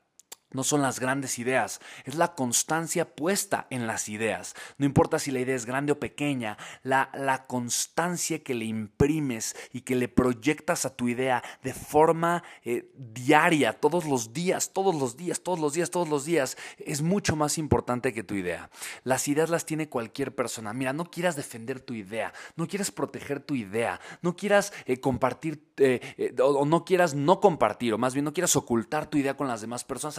no 0.57 0.63
son 0.63 0.81
las 0.81 0.99
grandes 0.99 1.37
ideas, 1.37 1.79
es 2.03 2.15
la 2.15 2.33
constancia 2.33 3.15
puesta 3.15 3.67
en 3.69 3.85
las 3.85 4.09
ideas. 4.09 4.55
No 4.79 4.87
importa 4.87 5.19
si 5.19 5.29
la 5.29 5.39
idea 5.39 5.55
es 5.55 5.67
grande 5.67 5.91
o 5.91 5.99
pequeña, 5.99 6.57
la, 6.81 7.11
la, 7.13 7.45
constancia 7.45 8.43
que 8.43 8.55
le 8.55 8.65
imprimes 8.65 9.55
y 9.71 9.81
que 9.81 9.95
le 9.95 10.07
proyectas 10.07 10.83
a 10.85 10.95
tu 10.95 11.09
idea 11.09 11.43
de 11.61 11.75
forma 11.75 12.43
eh, 12.65 12.91
diaria, 12.97 13.73
todos 13.73 14.05
los 14.05 14.33
días, 14.33 14.73
todos 14.73 14.95
los 14.95 15.15
días, 15.15 15.41
todos 15.41 15.59
los 15.59 15.73
días, 15.73 15.91
todos 15.91 16.09
los 16.09 16.25
días, 16.25 16.57
es 16.79 17.03
mucho 17.03 17.35
más 17.35 17.59
importante 17.59 18.11
que 18.11 18.23
tu 18.23 18.33
idea. 18.33 18.71
Las 19.03 19.27
ideas 19.27 19.51
las 19.51 19.67
tiene 19.67 19.89
cualquier 19.89 20.33
persona. 20.33 20.73
Mira, 20.73 20.91
no 20.91 21.11
quieras 21.11 21.35
defender 21.35 21.81
tu 21.81 21.93
idea, 21.93 22.33
no 22.55 22.67
quieras 22.67 22.89
proteger 22.89 23.41
tu 23.41 23.53
idea, 23.53 24.01
no 24.23 24.35
quieras 24.35 24.73
eh, 24.87 24.99
compartir 24.99 25.67
eh, 25.77 26.33
o, 26.41 26.65
no 26.65 26.83
quieras 26.83 27.13
no 27.13 27.39
compartir, 27.39 27.93
o 27.93 27.99
más 27.99 28.15
bien 28.15 28.25
no 28.25 28.33
quieras 28.33 28.55
ocultar 28.55 29.07
tu 29.07 29.19
idea 29.19 29.37
con 29.37 29.47
las 29.47 29.61
demás 29.61 29.83
personas. 29.83 30.17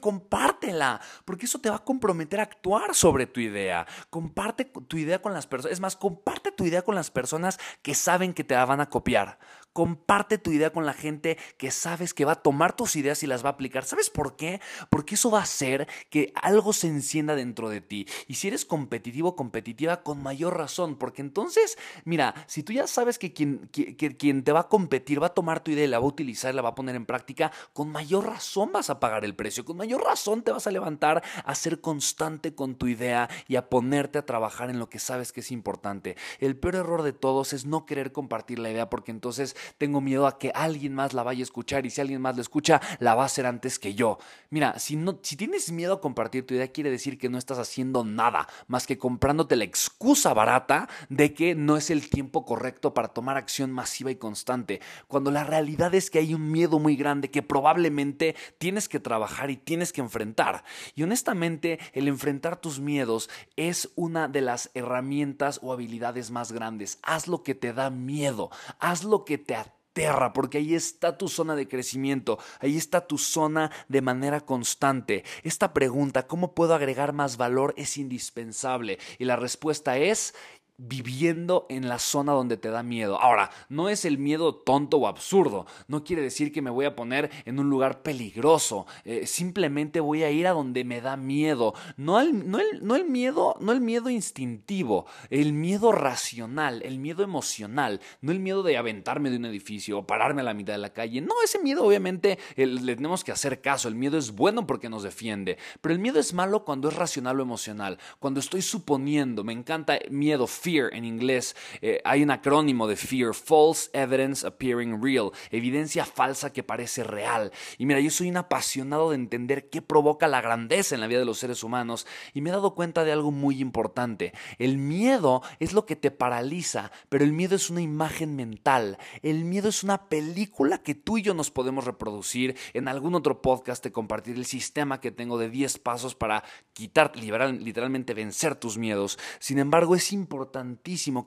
Compártela, 0.00 1.00
porque 1.24 1.46
eso 1.46 1.58
te 1.58 1.70
va 1.70 1.76
a 1.76 1.84
comprometer 1.84 2.40
a 2.40 2.44
actuar 2.44 2.94
sobre 2.94 3.26
tu 3.26 3.40
idea. 3.40 3.86
Comparte 4.10 4.64
tu 4.64 4.96
idea 4.96 5.20
con 5.20 5.32
las 5.32 5.46
personas. 5.46 5.72
Es 5.72 5.80
más, 5.80 5.96
comparte 5.96 6.52
tu 6.52 6.64
idea 6.64 6.82
con 6.82 6.94
las 6.94 7.10
personas 7.10 7.58
que 7.82 7.94
saben 7.94 8.34
que 8.34 8.44
te 8.44 8.54
la 8.54 8.64
van 8.64 8.80
a 8.80 8.88
copiar. 8.90 9.38
Comparte 9.72 10.38
tu 10.38 10.50
idea 10.50 10.70
con 10.70 10.84
la 10.84 10.92
gente 10.92 11.38
que 11.56 11.70
sabes 11.70 12.14
que 12.14 12.24
va 12.24 12.32
a 12.32 12.42
tomar 12.42 12.74
tus 12.74 12.96
ideas 12.96 13.22
y 13.22 13.26
las 13.26 13.44
va 13.44 13.50
a 13.50 13.52
aplicar. 13.52 13.84
¿Sabes 13.84 14.10
por 14.10 14.36
qué? 14.36 14.60
Porque 14.90 15.14
eso 15.14 15.30
va 15.30 15.40
a 15.40 15.44
hacer 15.44 15.88
que 16.10 16.32
algo 16.34 16.72
se 16.72 16.88
encienda 16.88 17.34
dentro 17.34 17.68
de 17.68 17.80
ti. 17.80 18.06
Y 18.26 18.34
si 18.34 18.48
eres 18.48 18.64
competitivo, 18.64 19.36
competitiva, 19.36 20.02
con 20.02 20.22
mayor 20.22 20.56
razón. 20.56 20.96
Porque 20.96 21.22
entonces, 21.22 21.78
mira, 22.04 22.34
si 22.46 22.62
tú 22.62 22.72
ya 22.72 22.86
sabes 22.86 23.18
que 23.18 23.32
quien, 23.32 23.68
que, 23.68 23.96
quien 24.16 24.42
te 24.42 24.52
va 24.52 24.60
a 24.60 24.68
competir 24.68 25.22
va 25.22 25.28
a 25.28 25.34
tomar 25.34 25.62
tu 25.62 25.70
idea 25.70 25.84
y 25.84 25.88
la 25.88 25.98
va 25.98 26.04
a 26.04 26.08
utilizar 26.08 26.50
la 26.54 26.62
va 26.62 26.70
a 26.70 26.74
poner 26.74 26.96
en 26.96 27.06
práctica, 27.06 27.52
con 27.72 27.90
mayor 27.90 28.26
razón 28.26 28.72
vas 28.72 28.90
a 28.90 29.00
pagar 29.00 29.24
el 29.24 29.34
precio. 29.34 29.64
Con 29.64 29.76
mayor 29.76 30.02
razón 30.02 30.42
te 30.42 30.52
vas 30.52 30.66
a 30.66 30.70
levantar 30.70 31.22
a 31.44 31.54
ser 31.54 31.80
constante 31.80 32.54
con 32.54 32.74
tu 32.74 32.86
idea 32.86 33.28
y 33.46 33.56
a 33.56 33.68
ponerte 33.68 34.18
a 34.18 34.26
trabajar 34.26 34.70
en 34.70 34.78
lo 34.78 34.88
que 34.88 34.98
sabes 34.98 35.32
que 35.32 35.40
es 35.40 35.50
importante. 35.50 36.16
El 36.38 36.56
peor 36.56 36.76
error 36.76 37.02
de 37.02 37.12
todos 37.12 37.52
es 37.52 37.66
no 37.66 37.86
querer 37.86 38.12
compartir 38.12 38.58
la 38.58 38.70
idea 38.70 38.90
porque 38.90 39.10
entonces 39.10 39.56
tengo 39.78 40.00
miedo 40.00 40.26
a 40.26 40.38
que 40.38 40.50
alguien 40.54 40.94
más 40.94 41.12
la 41.12 41.22
vaya 41.22 41.40
a 41.40 41.44
escuchar 41.44 41.86
y 41.86 41.90
si 41.90 42.00
alguien 42.00 42.20
más 42.20 42.36
la 42.36 42.42
escucha, 42.42 42.80
la 42.98 43.14
va 43.14 43.22
a 43.22 43.26
hacer 43.26 43.46
antes 43.46 43.78
que 43.78 43.94
yo. 43.94 44.18
Mira, 44.50 44.78
si, 44.78 44.96
no, 44.96 45.18
si 45.22 45.36
tienes 45.36 45.70
miedo 45.72 45.94
a 45.94 46.00
compartir 46.00 46.46
tu 46.46 46.54
idea, 46.54 46.68
quiere 46.68 46.90
decir 46.90 47.18
que 47.18 47.28
no 47.28 47.38
estás 47.38 47.58
haciendo 47.58 48.04
nada 48.04 48.48
más 48.66 48.86
que 48.86 48.98
comprándote 48.98 49.56
la 49.56 49.64
excusa 49.64 50.34
barata 50.34 50.88
de 51.08 51.34
que 51.34 51.54
no 51.54 51.76
es 51.76 51.90
el 51.90 52.08
tiempo 52.08 52.44
correcto 52.44 52.94
para 52.94 53.08
tomar 53.08 53.36
acción 53.36 53.70
masiva 53.70 54.10
y 54.10 54.16
constante, 54.16 54.80
cuando 55.08 55.30
la 55.30 55.44
realidad 55.44 55.94
es 55.94 56.10
que 56.10 56.18
hay 56.18 56.34
un 56.34 56.50
miedo 56.50 56.78
muy 56.78 56.96
grande 56.96 57.30
que 57.30 57.42
probablemente 57.42 58.34
tienes 58.58 58.88
que 58.88 59.00
trabajar 59.00 59.50
y 59.50 59.56
tienes 59.56 59.92
que 59.92 60.00
enfrentar. 60.00 60.64
Y 60.94 61.02
honestamente, 61.02 61.78
el 61.92 62.08
enfrentar 62.08 62.60
tus 62.60 62.80
miedos 62.80 63.30
es 63.56 63.90
una 63.94 64.28
de 64.28 64.40
las 64.40 64.70
herramientas 64.74 65.60
o 65.62 65.72
habilidades 65.72 66.30
más 66.30 66.52
grandes. 66.52 66.98
Haz 67.02 67.28
lo 67.28 67.42
que 67.42 67.54
te 67.54 67.72
da 67.72 67.90
miedo, 67.90 68.50
haz 68.78 69.04
lo 69.04 69.24
que 69.24 69.38
te 69.38 69.49
aterra, 69.56 70.32
porque 70.32 70.58
ahí 70.58 70.74
está 70.74 71.18
tu 71.18 71.28
zona 71.28 71.56
de 71.56 71.68
crecimiento, 71.68 72.38
ahí 72.60 72.76
está 72.76 73.06
tu 73.06 73.18
zona 73.18 73.70
de 73.88 74.02
manera 74.02 74.40
constante. 74.40 75.24
Esta 75.42 75.72
pregunta, 75.72 76.26
¿cómo 76.26 76.54
puedo 76.54 76.74
agregar 76.74 77.12
más 77.12 77.36
valor? 77.36 77.74
es 77.76 77.96
indispensable. 77.96 78.98
Y 79.18 79.24
la 79.24 79.36
respuesta 79.36 79.98
es, 79.98 80.34
viviendo 80.82 81.66
en 81.68 81.88
la 81.88 81.98
zona 81.98 82.32
donde 82.32 82.56
te 82.56 82.70
da 82.70 82.82
miedo. 82.82 83.20
Ahora, 83.20 83.50
no 83.68 83.90
es 83.90 84.06
el 84.06 84.16
miedo 84.16 84.54
tonto 84.54 84.96
o 84.96 85.06
absurdo, 85.06 85.66
no 85.88 86.04
quiere 86.04 86.22
decir 86.22 86.52
que 86.52 86.62
me 86.62 86.70
voy 86.70 86.86
a 86.86 86.96
poner 86.96 87.30
en 87.44 87.58
un 87.58 87.68
lugar 87.68 88.02
peligroso, 88.02 88.86
eh, 89.04 89.26
simplemente 89.26 90.00
voy 90.00 90.22
a 90.22 90.30
ir 90.30 90.46
a 90.46 90.52
donde 90.52 90.84
me 90.84 91.02
da 91.02 91.18
miedo, 91.18 91.74
no 91.98 92.18
el, 92.18 92.50
no, 92.50 92.60
no 92.80 92.96
el 92.96 93.04
miedo, 93.04 93.56
no 93.60 93.72
el 93.72 93.82
miedo 93.82 94.08
instintivo, 94.08 95.04
el 95.28 95.52
miedo 95.52 95.92
racional, 95.92 96.82
el 96.82 96.98
miedo 96.98 97.22
emocional, 97.22 98.00
no 98.22 98.32
el 98.32 98.40
miedo 98.40 98.62
de 98.62 98.78
aventarme 98.78 99.28
de 99.28 99.36
un 99.36 99.44
edificio 99.44 99.98
o 99.98 100.06
pararme 100.06 100.40
a 100.40 100.44
la 100.44 100.54
mitad 100.54 100.72
de 100.72 100.78
la 100.78 100.94
calle, 100.94 101.20
no, 101.20 101.34
ese 101.44 101.58
miedo 101.58 101.84
obviamente 101.84 102.38
le 102.56 102.96
tenemos 102.96 103.22
que 103.22 103.32
hacer 103.32 103.60
caso, 103.60 103.86
el 103.88 103.96
miedo 103.96 104.16
es 104.16 104.30
bueno 104.30 104.66
porque 104.66 104.88
nos 104.88 105.02
defiende, 105.02 105.58
pero 105.82 105.92
el 105.92 106.00
miedo 106.00 106.18
es 106.18 106.32
malo 106.32 106.64
cuando 106.64 106.88
es 106.88 106.96
racional 106.96 107.38
o 107.38 107.42
emocional, 107.42 107.98
cuando 108.18 108.40
estoy 108.40 108.62
suponiendo, 108.62 109.44
me 109.44 109.52
encanta 109.52 109.98
miedo 110.08 110.46
físico, 110.46 110.69
en 110.78 111.04
inglés. 111.04 111.56
Eh, 111.80 112.00
hay 112.04 112.22
un 112.22 112.30
acrónimo 112.30 112.86
de 112.86 112.96
fear, 112.96 113.34
false 113.34 113.90
evidence 113.92 114.46
appearing 114.46 115.02
real, 115.02 115.32
evidencia 115.50 116.04
falsa 116.04 116.52
que 116.52 116.62
parece 116.62 117.02
real. 117.02 117.50
Y 117.78 117.86
mira, 117.86 118.00
yo 118.00 118.10
soy 118.10 118.28
un 118.28 118.36
apasionado 118.36 119.10
de 119.10 119.16
entender 119.16 119.68
qué 119.68 119.82
provoca 119.82 120.28
la 120.28 120.40
grandeza 120.40 120.94
en 120.94 121.00
la 121.00 121.06
vida 121.06 121.18
de 121.18 121.24
los 121.24 121.38
seres 121.38 121.64
humanos 121.64 122.06
y 122.32 122.40
me 122.40 122.50
he 122.50 122.52
dado 122.52 122.74
cuenta 122.74 123.04
de 123.04 123.12
algo 123.12 123.32
muy 123.32 123.60
importante. 123.60 124.32
El 124.58 124.78
miedo 124.78 125.42
es 125.58 125.72
lo 125.72 125.86
que 125.86 125.96
te 125.96 126.10
paraliza, 126.10 126.92
pero 127.08 127.24
el 127.24 127.32
miedo 127.32 127.56
es 127.56 127.70
una 127.70 127.80
imagen 127.80 128.36
mental. 128.36 128.98
El 129.22 129.44
miedo 129.44 129.68
es 129.68 129.82
una 129.82 130.08
película 130.08 130.82
que 130.82 130.94
tú 130.94 131.18
y 131.18 131.22
yo 131.22 131.34
nos 131.34 131.50
podemos 131.50 131.84
reproducir. 131.84 132.56
En 132.74 132.86
algún 132.86 133.14
otro 133.14 133.42
podcast 133.42 133.82
te 133.82 133.92
compartiré 133.92 134.38
el 134.38 134.46
sistema 134.46 135.00
que 135.00 135.10
tengo 135.10 135.38
de 135.38 135.50
10 135.50 135.78
pasos 135.78 136.14
para 136.14 136.44
quitar, 136.72 137.12
literalmente 137.16 138.14
vencer 138.14 138.54
tus 138.54 138.78
miedos. 138.78 139.18
Sin 139.38 139.58
embargo, 139.58 139.96
es 139.96 140.12
importante 140.12 140.59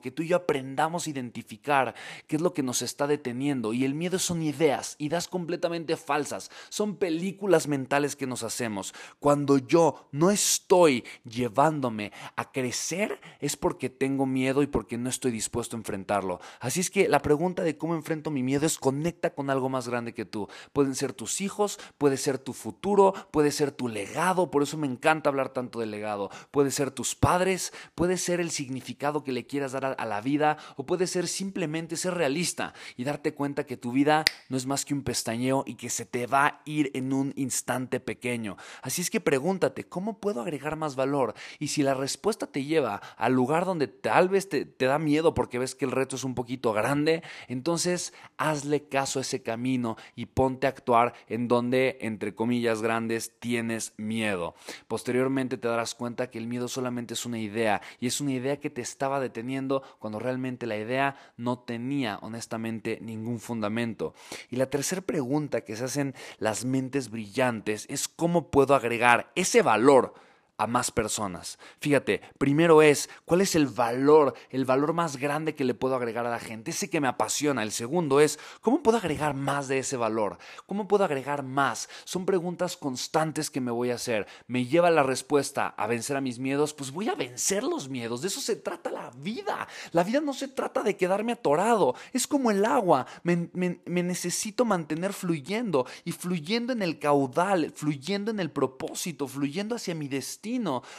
que 0.00 0.10
tú 0.10 0.22
y 0.22 0.28
yo 0.28 0.36
aprendamos 0.36 1.06
a 1.06 1.10
identificar 1.10 1.94
qué 2.26 2.36
es 2.36 2.42
lo 2.42 2.54
que 2.54 2.62
nos 2.62 2.82
está 2.82 3.06
deteniendo. 3.06 3.72
Y 3.72 3.84
el 3.84 3.94
miedo 3.94 4.18
son 4.18 4.42
ideas, 4.42 4.96
ideas 4.98 5.28
completamente 5.28 5.96
falsas, 5.96 6.50
son 6.68 6.96
películas 6.96 7.68
mentales 7.68 8.16
que 8.16 8.26
nos 8.26 8.42
hacemos. 8.42 8.94
Cuando 9.18 9.58
yo 9.58 10.08
no 10.12 10.30
estoy 10.30 11.04
llevándome 11.24 12.12
a 12.36 12.50
crecer 12.50 13.20
es 13.40 13.56
porque 13.56 13.90
tengo 13.90 14.26
miedo 14.26 14.62
y 14.62 14.66
porque 14.66 14.98
no 14.98 15.08
estoy 15.08 15.32
dispuesto 15.32 15.76
a 15.76 15.80
enfrentarlo. 15.80 16.40
Así 16.60 16.80
es 16.80 16.90
que 16.90 17.08
la 17.08 17.20
pregunta 17.20 17.62
de 17.62 17.76
cómo 17.76 17.94
enfrento 17.94 18.30
mi 18.30 18.42
miedo 18.42 18.66
es 18.66 18.78
conecta 18.78 19.34
con 19.34 19.50
algo 19.50 19.68
más 19.68 19.88
grande 19.88 20.14
que 20.14 20.24
tú. 20.24 20.48
Pueden 20.72 20.94
ser 20.94 21.12
tus 21.12 21.40
hijos, 21.40 21.78
puede 21.98 22.16
ser 22.16 22.38
tu 22.38 22.52
futuro, 22.52 23.14
puede 23.30 23.50
ser 23.50 23.72
tu 23.72 23.88
legado, 23.88 24.50
por 24.50 24.62
eso 24.62 24.76
me 24.76 24.86
encanta 24.86 25.30
hablar 25.30 25.50
tanto 25.50 25.80
de 25.80 25.86
legado. 25.86 26.30
Puede 26.50 26.70
ser 26.70 26.90
tus 26.90 27.14
padres, 27.14 27.72
puede 27.94 28.16
ser 28.16 28.40
el 28.40 28.50
significado 28.50 29.13
que 29.22 29.32
le 29.32 29.46
quieras 29.46 29.72
dar 29.72 29.94
a 29.98 30.06
la 30.06 30.20
vida 30.20 30.56
o 30.76 30.86
puede 30.86 31.06
ser 31.06 31.28
simplemente 31.28 31.96
ser 31.96 32.14
realista 32.14 32.74
y 32.96 33.04
darte 33.04 33.34
cuenta 33.34 33.66
que 33.66 33.76
tu 33.76 33.92
vida 33.92 34.24
no 34.48 34.56
es 34.56 34.66
más 34.66 34.84
que 34.84 34.94
un 34.94 35.04
pestañeo 35.04 35.62
y 35.66 35.74
que 35.74 35.90
se 35.90 36.06
te 36.06 36.26
va 36.26 36.46
a 36.46 36.62
ir 36.64 36.90
en 36.94 37.12
un 37.12 37.32
instante 37.36 38.00
pequeño. 38.00 38.56
Así 38.82 39.02
es 39.02 39.10
que 39.10 39.20
pregúntate, 39.20 39.84
¿cómo 39.84 40.18
puedo 40.18 40.40
agregar 40.40 40.76
más 40.76 40.96
valor? 40.96 41.34
Y 41.58 41.68
si 41.68 41.82
la 41.82 41.94
respuesta 41.94 42.46
te 42.46 42.64
lleva 42.64 43.00
al 43.16 43.34
lugar 43.34 43.64
donde 43.64 43.86
tal 43.86 44.28
vez 44.28 44.48
te, 44.48 44.64
te 44.64 44.86
da 44.86 44.98
miedo 44.98 45.34
porque 45.34 45.58
ves 45.58 45.74
que 45.74 45.84
el 45.84 45.92
reto 45.92 46.16
es 46.16 46.24
un 46.24 46.34
poquito 46.34 46.72
grande, 46.72 47.22
entonces 47.48 48.14
hazle 48.36 48.88
caso 48.88 49.18
a 49.18 49.22
ese 49.22 49.42
camino 49.42 49.96
y 50.16 50.26
ponte 50.26 50.66
a 50.66 50.70
actuar 50.70 51.14
en 51.28 51.48
donde, 51.48 51.98
entre 52.00 52.34
comillas 52.34 52.82
grandes, 52.82 53.38
tienes 53.38 53.92
miedo. 53.96 54.54
Posteriormente 54.88 55.58
te 55.58 55.68
darás 55.68 55.94
cuenta 55.94 56.30
que 56.30 56.38
el 56.38 56.46
miedo 56.46 56.68
solamente 56.68 57.14
es 57.14 57.26
una 57.26 57.38
idea 57.38 57.80
y 58.00 58.06
es 58.06 58.20
una 58.20 58.32
idea 58.32 58.58
que 58.58 58.70
te 58.70 58.80
estaba 59.04 59.20
deteniendo 59.20 59.82
cuando 59.98 60.18
realmente 60.18 60.66
la 60.66 60.78
idea 60.78 61.16
no 61.36 61.58
tenía 61.58 62.18
honestamente 62.22 62.98
ningún 63.02 63.38
fundamento. 63.38 64.14
Y 64.48 64.56
la 64.56 64.70
tercera 64.70 65.02
pregunta 65.02 65.60
que 65.60 65.76
se 65.76 65.84
hacen 65.84 66.14
las 66.38 66.64
mentes 66.64 67.10
brillantes 67.10 67.84
es 67.90 68.08
cómo 68.08 68.50
puedo 68.50 68.74
agregar 68.74 69.30
ese 69.34 69.60
valor 69.60 70.14
a 70.56 70.66
más 70.66 70.90
personas. 70.90 71.58
Fíjate, 71.80 72.20
primero 72.38 72.80
es 72.80 73.10
cuál 73.24 73.40
es 73.40 73.54
el 73.54 73.66
valor, 73.66 74.34
el 74.50 74.64
valor 74.64 74.92
más 74.92 75.16
grande 75.16 75.54
que 75.54 75.64
le 75.64 75.74
puedo 75.74 75.96
agregar 75.96 76.26
a 76.26 76.30
la 76.30 76.38
gente, 76.38 76.70
ese 76.70 76.88
que 76.88 77.00
me 77.00 77.08
apasiona. 77.08 77.62
El 77.62 77.72
segundo 77.72 78.20
es 78.20 78.38
cómo 78.60 78.82
puedo 78.82 78.98
agregar 78.98 79.34
más 79.34 79.66
de 79.68 79.78
ese 79.78 79.96
valor, 79.96 80.38
cómo 80.66 80.86
puedo 80.86 81.04
agregar 81.04 81.42
más. 81.42 81.88
Son 82.04 82.24
preguntas 82.24 82.76
constantes 82.76 83.50
que 83.50 83.60
me 83.60 83.72
voy 83.72 83.90
a 83.90 83.96
hacer. 83.96 84.26
¿Me 84.46 84.66
lleva 84.66 84.90
la 84.90 85.02
respuesta 85.02 85.74
a 85.76 85.86
vencer 85.86 86.16
a 86.16 86.20
mis 86.20 86.38
miedos? 86.38 86.72
Pues 86.72 86.92
voy 86.92 87.08
a 87.08 87.14
vencer 87.14 87.64
los 87.64 87.88
miedos. 87.88 88.22
De 88.22 88.28
eso 88.28 88.40
se 88.40 88.56
trata 88.56 88.90
la 88.90 89.10
vida. 89.16 89.66
La 89.90 90.04
vida 90.04 90.20
no 90.20 90.34
se 90.34 90.48
trata 90.48 90.82
de 90.82 90.96
quedarme 90.96 91.32
atorado. 91.32 91.96
Es 92.12 92.26
como 92.26 92.50
el 92.50 92.64
agua. 92.64 93.06
Me, 93.24 93.48
me 93.54 94.02
necesito 94.02 94.64
mantener 94.64 95.12
fluyendo 95.12 95.86
y 96.04 96.12
fluyendo 96.12 96.72
en 96.72 96.82
el 96.82 97.00
caudal, 97.00 97.72
fluyendo 97.74 98.30
en 98.30 98.38
el 98.38 98.50
propósito, 98.50 99.26
fluyendo 99.26 99.74
hacia 99.74 99.94
mi 99.94 100.06
destino 100.06 100.43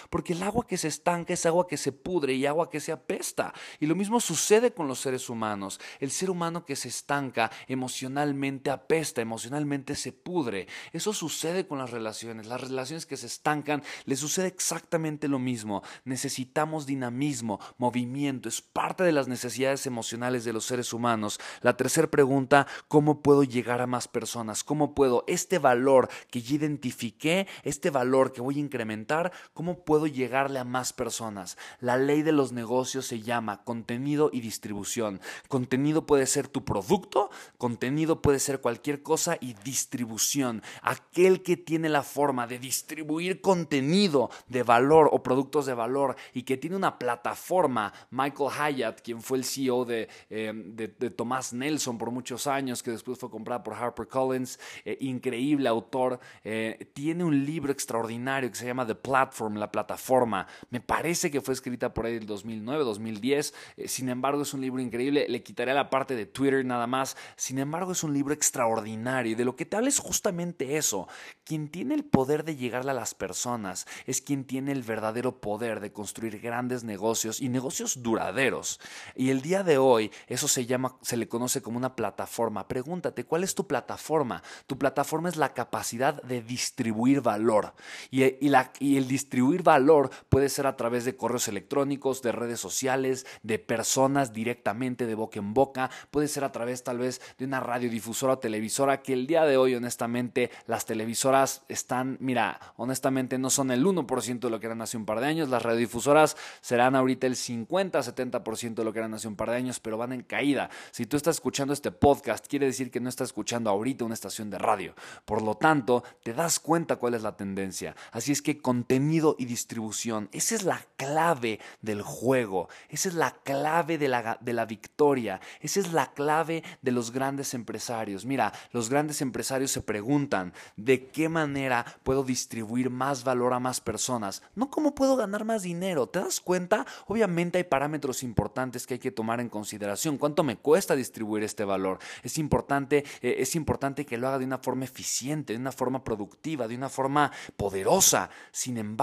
porque 0.10 0.34
el 0.34 0.44
agua 0.44 0.66
que 0.66 0.78
se 0.78 0.88
estanca 0.88 1.34
es 1.34 1.46
agua 1.46 1.68
que 1.68 1.78
se 1.78 1.92
pudre 1.92 2.34
y 2.34 2.46
agua 2.46 2.70
que 2.70 2.80
se 2.80 2.92
apesta. 2.92 3.54
Y 3.80 3.86
lo 3.86 3.96
mismo 3.96 4.20
sucede 4.20 4.74
con 4.74 4.88
los 4.88 5.00
seres 5.00 5.30
humanos. 5.30 5.80
El 6.00 6.12
ser 6.12 6.30
humano 6.30 6.66
que 6.66 6.76
se 6.76 6.88
estanca 6.88 7.52
emocionalmente 7.68 8.72
apesta, 8.72 9.22
emocionalmente 9.22 9.96
se 9.96 10.12
pudre. 10.12 10.68
Eso 10.94 11.14
sucede 11.14 11.68
con 11.68 11.78
las 11.78 11.92
relaciones. 11.92 12.48
Las 12.48 12.62
relaciones 12.62 13.06
que 13.06 13.18
se 13.18 13.28
estancan, 13.28 13.84
les 14.06 14.20
sucede 14.20 14.48
exactamente 14.48 15.28
lo 15.28 15.38
mismo. 15.38 15.84
Necesitamos 16.06 16.86
dinamismo, 16.86 17.60
movimiento, 17.78 18.50
es 18.50 18.62
parte 18.62 19.04
de 19.04 19.12
las 19.12 19.28
necesidades 19.28 19.86
emocionales 19.86 20.44
de 20.44 20.54
los 20.54 20.66
seres 20.66 20.92
humanos. 20.94 21.40
La 21.62 21.78
tercera 21.78 22.10
pregunta, 22.10 22.68
¿cómo 22.88 23.22
puedo 23.22 23.44
llegar 23.44 23.82
a 23.82 23.88
más 23.88 24.08
personas? 24.08 24.64
¿Cómo 24.64 24.96
puedo 24.96 25.24
este 25.28 25.60
valor 25.60 26.10
que 26.32 26.42
ya 26.42 26.56
identifiqué, 26.56 27.48
este 27.64 27.90
valor 27.90 28.32
que 28.32 28.42
voy 28.42 28.58
a 28.58 28.62
incrementar, 28.62 29.32
cómo 29.54 29.84
puedo 29.84 30.08
llegarle 30.08 30.60
a 30.60 30.64
más 30.64 30.94
personas? 30.94 31.58
La 31.80 31.98
ley 31.98 32.22
de 32.22 32.32
los 32.32 32.52
negocios 32.52 33.06
se 33.06 33.22
llama 33.22 33.64
contenido 33.64 34.30
y 34.32 34.42
distribución. 34.42 35.22
Contenido 35.48 36.06
puede 36.06 36.26
ser 36.26 36.48
tu 36.48 36.64
producto, 36.64 37.30
contenido 37.58 38.22
puede 38.22 38.40
ser 38.40 38.62
cualquier 38.62 39.04
cosa 39.04 39.38
y 39.40 39.54
distribución. 39.64 40.62
Aquel 40.82 41.44
que 41.44 41.58
tiene 41.58 41.90
la 41.90 42.04
forma 42.04 42.48
de 42.48 42.60
distribuir 42.60 43.42
contenido 43.42 44.30
de 44.48 44.64
valor 44.64 45.10
o 45.12 45.24
productos 45.24 45.66
de 45.66 45.74
valor 45.74 46.16
y 46.34 46.44
que 46.44 46.58
tiene 46.58 46.76
una 46.76 46.98
plataforma, 46.98 47.94
Michael 48.12 48.50
Hyatt, 48.52 49.02
quien 49.02 49.22
fue 49.22 49.38
el 49.38 49.46
CEO 49.46 49.86
de, 49.86 50.08
eh, 50.30 50.54
de, 50.54 50.88
Tomás 51.10 51.54
Nelson 51.54 51.98
por 51.98 52.12
muchos 52.12 52.48
años, 52.48 52.84
que 52.84 52.92
después 52.92 53.18
fue 53.18 53.30
comprada 53.30 53.64
por 53.64 53.74
HarperCollins, 53.74 54.60
eh, 54.84 54.98
increíble 55.02 55.70
autor, 55.70 56.20
eh, 56.44 56.92
tiene 56.94 57.24
un 57.24 57.46
libro 57.46 57.72
extraordinario 57.72 58.50
que 58.50 58.56
se 58.56 58.66
llama 58.66 58.86
The 58.86 58.96
Platform, 58.96 59.25
la 59.56 59.72
plataforma. 59.72 60.48
Me 60.70 60.82
parece 60.82 61.32
que 61.32 61.42
fue 61.42 61.54
escrita 61.54 61.94
por 61.94 62.06
ahí 62.06 62.16
en 62.16 62.26
2009, 62.26 62.84
2010. 62.84 63.54
sin 63.86 64.10
embargo, 64.10 64.42
es 64.42 64.54
un 64.54 64.62
libro 64.62 64.82
increíble. 64.82 65.26
Le 65.30 65.44
quitaré 65.44 65.74
la 65.74 65.90
parte 65.90 66.16
de 66.16 66.26
Twitter 66.26 66.66
nada 66.66 66.88
más. 66.88 67.18
Sin 67.36 67.60
embargo, 67.60 67.92
es 67.92 68.04
un 68.04 68.14
libro 68.14 68.34
extraordinario 68.34 69.32
y 69.32 69.36
de 69.36 69.46
lo 69.46 69.56
que 69.56 69.66
te 69.66 69.78
habla 69.78 69.90
es 69.90 70.00
justamente 70.00 70.78
eso. 70.78 71.08
Quien 71.44 71.70
tiene 71.70 71.96
el 71.96 72.04
poder 72.04 72.44
de 72.44 72.56
llegarle 72.56 72.92
a 72.92 72.96
las 72.96 73.14
personas 73.14 73.86
es 74.06 74.22
quien 74.22 74.46
tiene 74.46 74.72
el 74.72 74.84
verdadero 74.84 75.40
poder 75.40 75.80
de 75.80 75.92
construir 75.92 76.40
grandes 76.40 76.84
negocios 76.84 77.42
y 77.42 77.50
negocios 77.50 78.02
duraderos. 78.02 78.80
Y 79.16 79.30
el 79.30 79.42
día 79.42 79.64
de 79.64 79.78
hoy 79.78 80.12
eso 80.28 80.48
se 80.48 80.66
llama, 80.66 80.98
se 81.02 81.18
le 81.18 81.28
conoce 81.28 81.62
como 81.62 81.78
una 81.78 81.96
plataforma. 81.96 82.68
Pregúntate, 82.68 83.26
¿cuál 83.26 83.44
es 83.44 83.56
tu 83.56 83.68
plataforma? 83.68 84.44
Tu 84.68 84.78
plataforma 84.78 85.30
es 85.30 85.36
la 85.36 85.54
capacidad 85.54 86.22
de 86.24 86.42
distribuir 86.42 87.22
valor. 87.22 87.74
Y, 88.12 88.24
y 88.24 88.98
el 88.98 89.08
distribuir 89.16 89.64
valor 89.64 90.10
puede 90.28 90.50
ser 90.50 90.68
a 90.68 90.76
través 90.76 91.06
de 91.06 91.16
correos 91.16 91.48
electrónicos, 91.48 92.22
de 92.22 92.34
redes 92.34 92.60
sociales, 92.60 93.26
de 93.44 93.60
personas 93.60 94.34
directamente 94.34 95.06
de 95.06 95.16
boca 95.16 95.40
en 95.40 95.54
boca. 95.54 95.90
Puede 96.12 96.28
ser 96.28 96.44
a 96.44 96.52
través 96.52 96.84
tal 96.84 96.98
vez 96.98 97.22
de 97.38 97.46
una 97.46 97.62
radiodifusora 97.62 98.34
o 98.34 98.40
televisora 98.40 99.02
que 99.02 99.14
el 99.14 99.26
día 99.26 99.46
de 99.46 99.56
hoy 99.56 99.74
honestamente 99.74 100.52
las 100.68 100.86
televisoras 100.86 101.64
están, 101.70 102.18
mira, 102.20 102.60
honestamente 102.76 103.38
no 103.38 103.50
son 103.50 103.72
el 103.72 103.86
1% 103.86 104.40
de 104.40 104.50
lo 104.50 104.60
que 104.60 104.66
eran 104.66 104.82
hace 104.82 104.98
un 104.98 105.06
par 105.06 105.22
de 105.22 105.28
años. 105.28 105.48
Las 105.48 105.64
radiodifusoras 105.64 106.36
serán 106.60 106.98
ahorita 106.98 107.26
el 107.26 107.36
50-70% 107.36 108.76
de 108.76 108.84
lo 108.84 108.92
que 108.92 109.00
eran 109.00 109.14
hace 109.14 109.30
un 109.30 109.38
par 109.38 109.50
de 109.50 109.56
años, 109.56 109.80
pero 109.80 109.98
van 109.98 110.12
en 110.12 110.24
caída. 110.24 110.70
Si 110.92 111.06
tú 111.06 111.16
estás 111.16 111.38
escuchando 111.38 111.74
este 111.74 111.92
podcast, 111.92 112.48
quiere 112.48 112.66
decir 112.66 112.92
que 112.92 113.00
no 113.00 113.08
estás 113.08 113.30
escuchando 113.30 113.70
ahorita 113.70 114.04
una 114.04 114.14
estación 114.14 114.50
de 114.50 114.58
radio. 114.58 114.94
Por 115.24 115.42
lo 115.42 115.56
tanto, 115.56 116.04
te 116.22 116.34
das 116.34 116.60
cuenta 116.60 116.98
cuál 116.98 117.14
es 117.14 117.22
la 117.24 117.38
tendencia. 117.38 117.96
Así 118.12 118.34
es 118.34 118.42
que 118.42 118.58
contenido 118.58 119.05
y 119.38 119.46
distribución, 119.46 120.30
esa 120.32 120.56
es 120.56 120.64
la 120.64 120.86
clave 120.98 121.60
del 121.82 122.02
juego. 122.02 122.70
Esa 122.90 123.10
es 123.10 123.16
la 123.16 123.32
clave 123.32 123.98
de 123.98 124.08
la, 124.08 124.38
de 124.42 124.54
la 124.54 124.66
victoria. 124.66 125.40
Esa 125.62 125.80
es 125.80 125.94
la 125.94 126.12
clave 126.14 126.64
de 126.82 126.92
los 126.92 127.12
grandes 127.12 127.54
empresarios. 127.54 128.26
Mira, 128.26 128.52
los 128.72 128.90
grandes 128.90 129.22
empresarios 129.22 129.72
se 129.72 129.82
preguntan 129.82 130.54
de 130.76 131.08
qué 131.08 131.30
manera 131.30 131.86
puedo 132.04 132.24
distribuir 132.24 132.90
más 132.90 133.24
valor 133.24 133.54
a 133.54 133.60
más 133.60 133.80
personas, 133.80 134.42
no 134.56 134.70
cómo 134.70 134.96
puedo 134.96 135.16
ganar 135.16 135.46
más 135.46 135.64
dinero. 135.64 136.08
¿Te 136.08 136.20
das 136.20 136.40
cuenta? 136.40 136.86
Obviamente 137.08 137.58
hay 137.60 137.64
parámetros 137.64 138.24
importantes 138.24 138.88
que 138.88 138.96
hay 138.96 139.00
que 139.00 139.12
tomar 139.12 139.40
en 139.40 139.50
consideración. 139.50 140.18
¿Cuánto 140.18 140.44
me 140.44 140.58
cuesta 140.58 140.96
distribuir 140.96 141.44
este 141.44 141.64
valor? 141.64 142.00
Es 142.24 142.38
importante, 142.38 143.04
eh, 143.22 143.36
es 143.40 143.56
importante 143.56 144.06
que 144.06 144.18
lo 144.18 144.28
haga 144.28 144.40
de 144.40 144.46
una 144.46 144.58
forma 144.58 144.86
eficiente, 144.86 145.54
de 145.54 145.60
una 145.60 145.72
forma 145.72 146.04
productiva, 146.04 146.68
de 146.68 146.76
una 146.76 146.90
forma 146.90 147.32
poderosa. 147.56 148.30
Sin 148.52 148.78
embargo, 148.78 148.95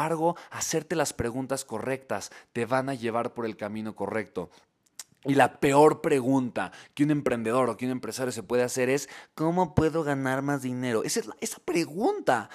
hacerte 0.50 0.96
las 0.96 1.12
preguntas 1.12 1.64
correctas 1.64 2.30
te 2.52 2.66
van 2.66 2.88
a 2.88 2.94
llevar 2.94 3.34
por 3.34 3.46
el 3.46 3.56
camino 3.56 3.94
correcto. 3.94 4.50
Y 5.24 5.34
la 5.34 5.60
peor 5.60 6.00
pregunta 6.00 6.72
que 6.94 7.04
un 7.04 7.12
emprendedor 7.12 7.70
o 7.70 7.76
que 7.76 7.86
un 7.86 7.92
empresario 7.92 8.32
se 8.32 8.42
puede 8.42 8.64
hacer 8.64 8.88
es, 8.88 9.08
¿cómo 9.34 9.74
puedo 9.74 10.02
ganar 10.02 10.42
más 10.42 10.62
dinero? 10.62 11.04
Esa, 11.04 11.20
es 11.20 11.28
esa 11.40 11.58
pregunta, 11.60 12.50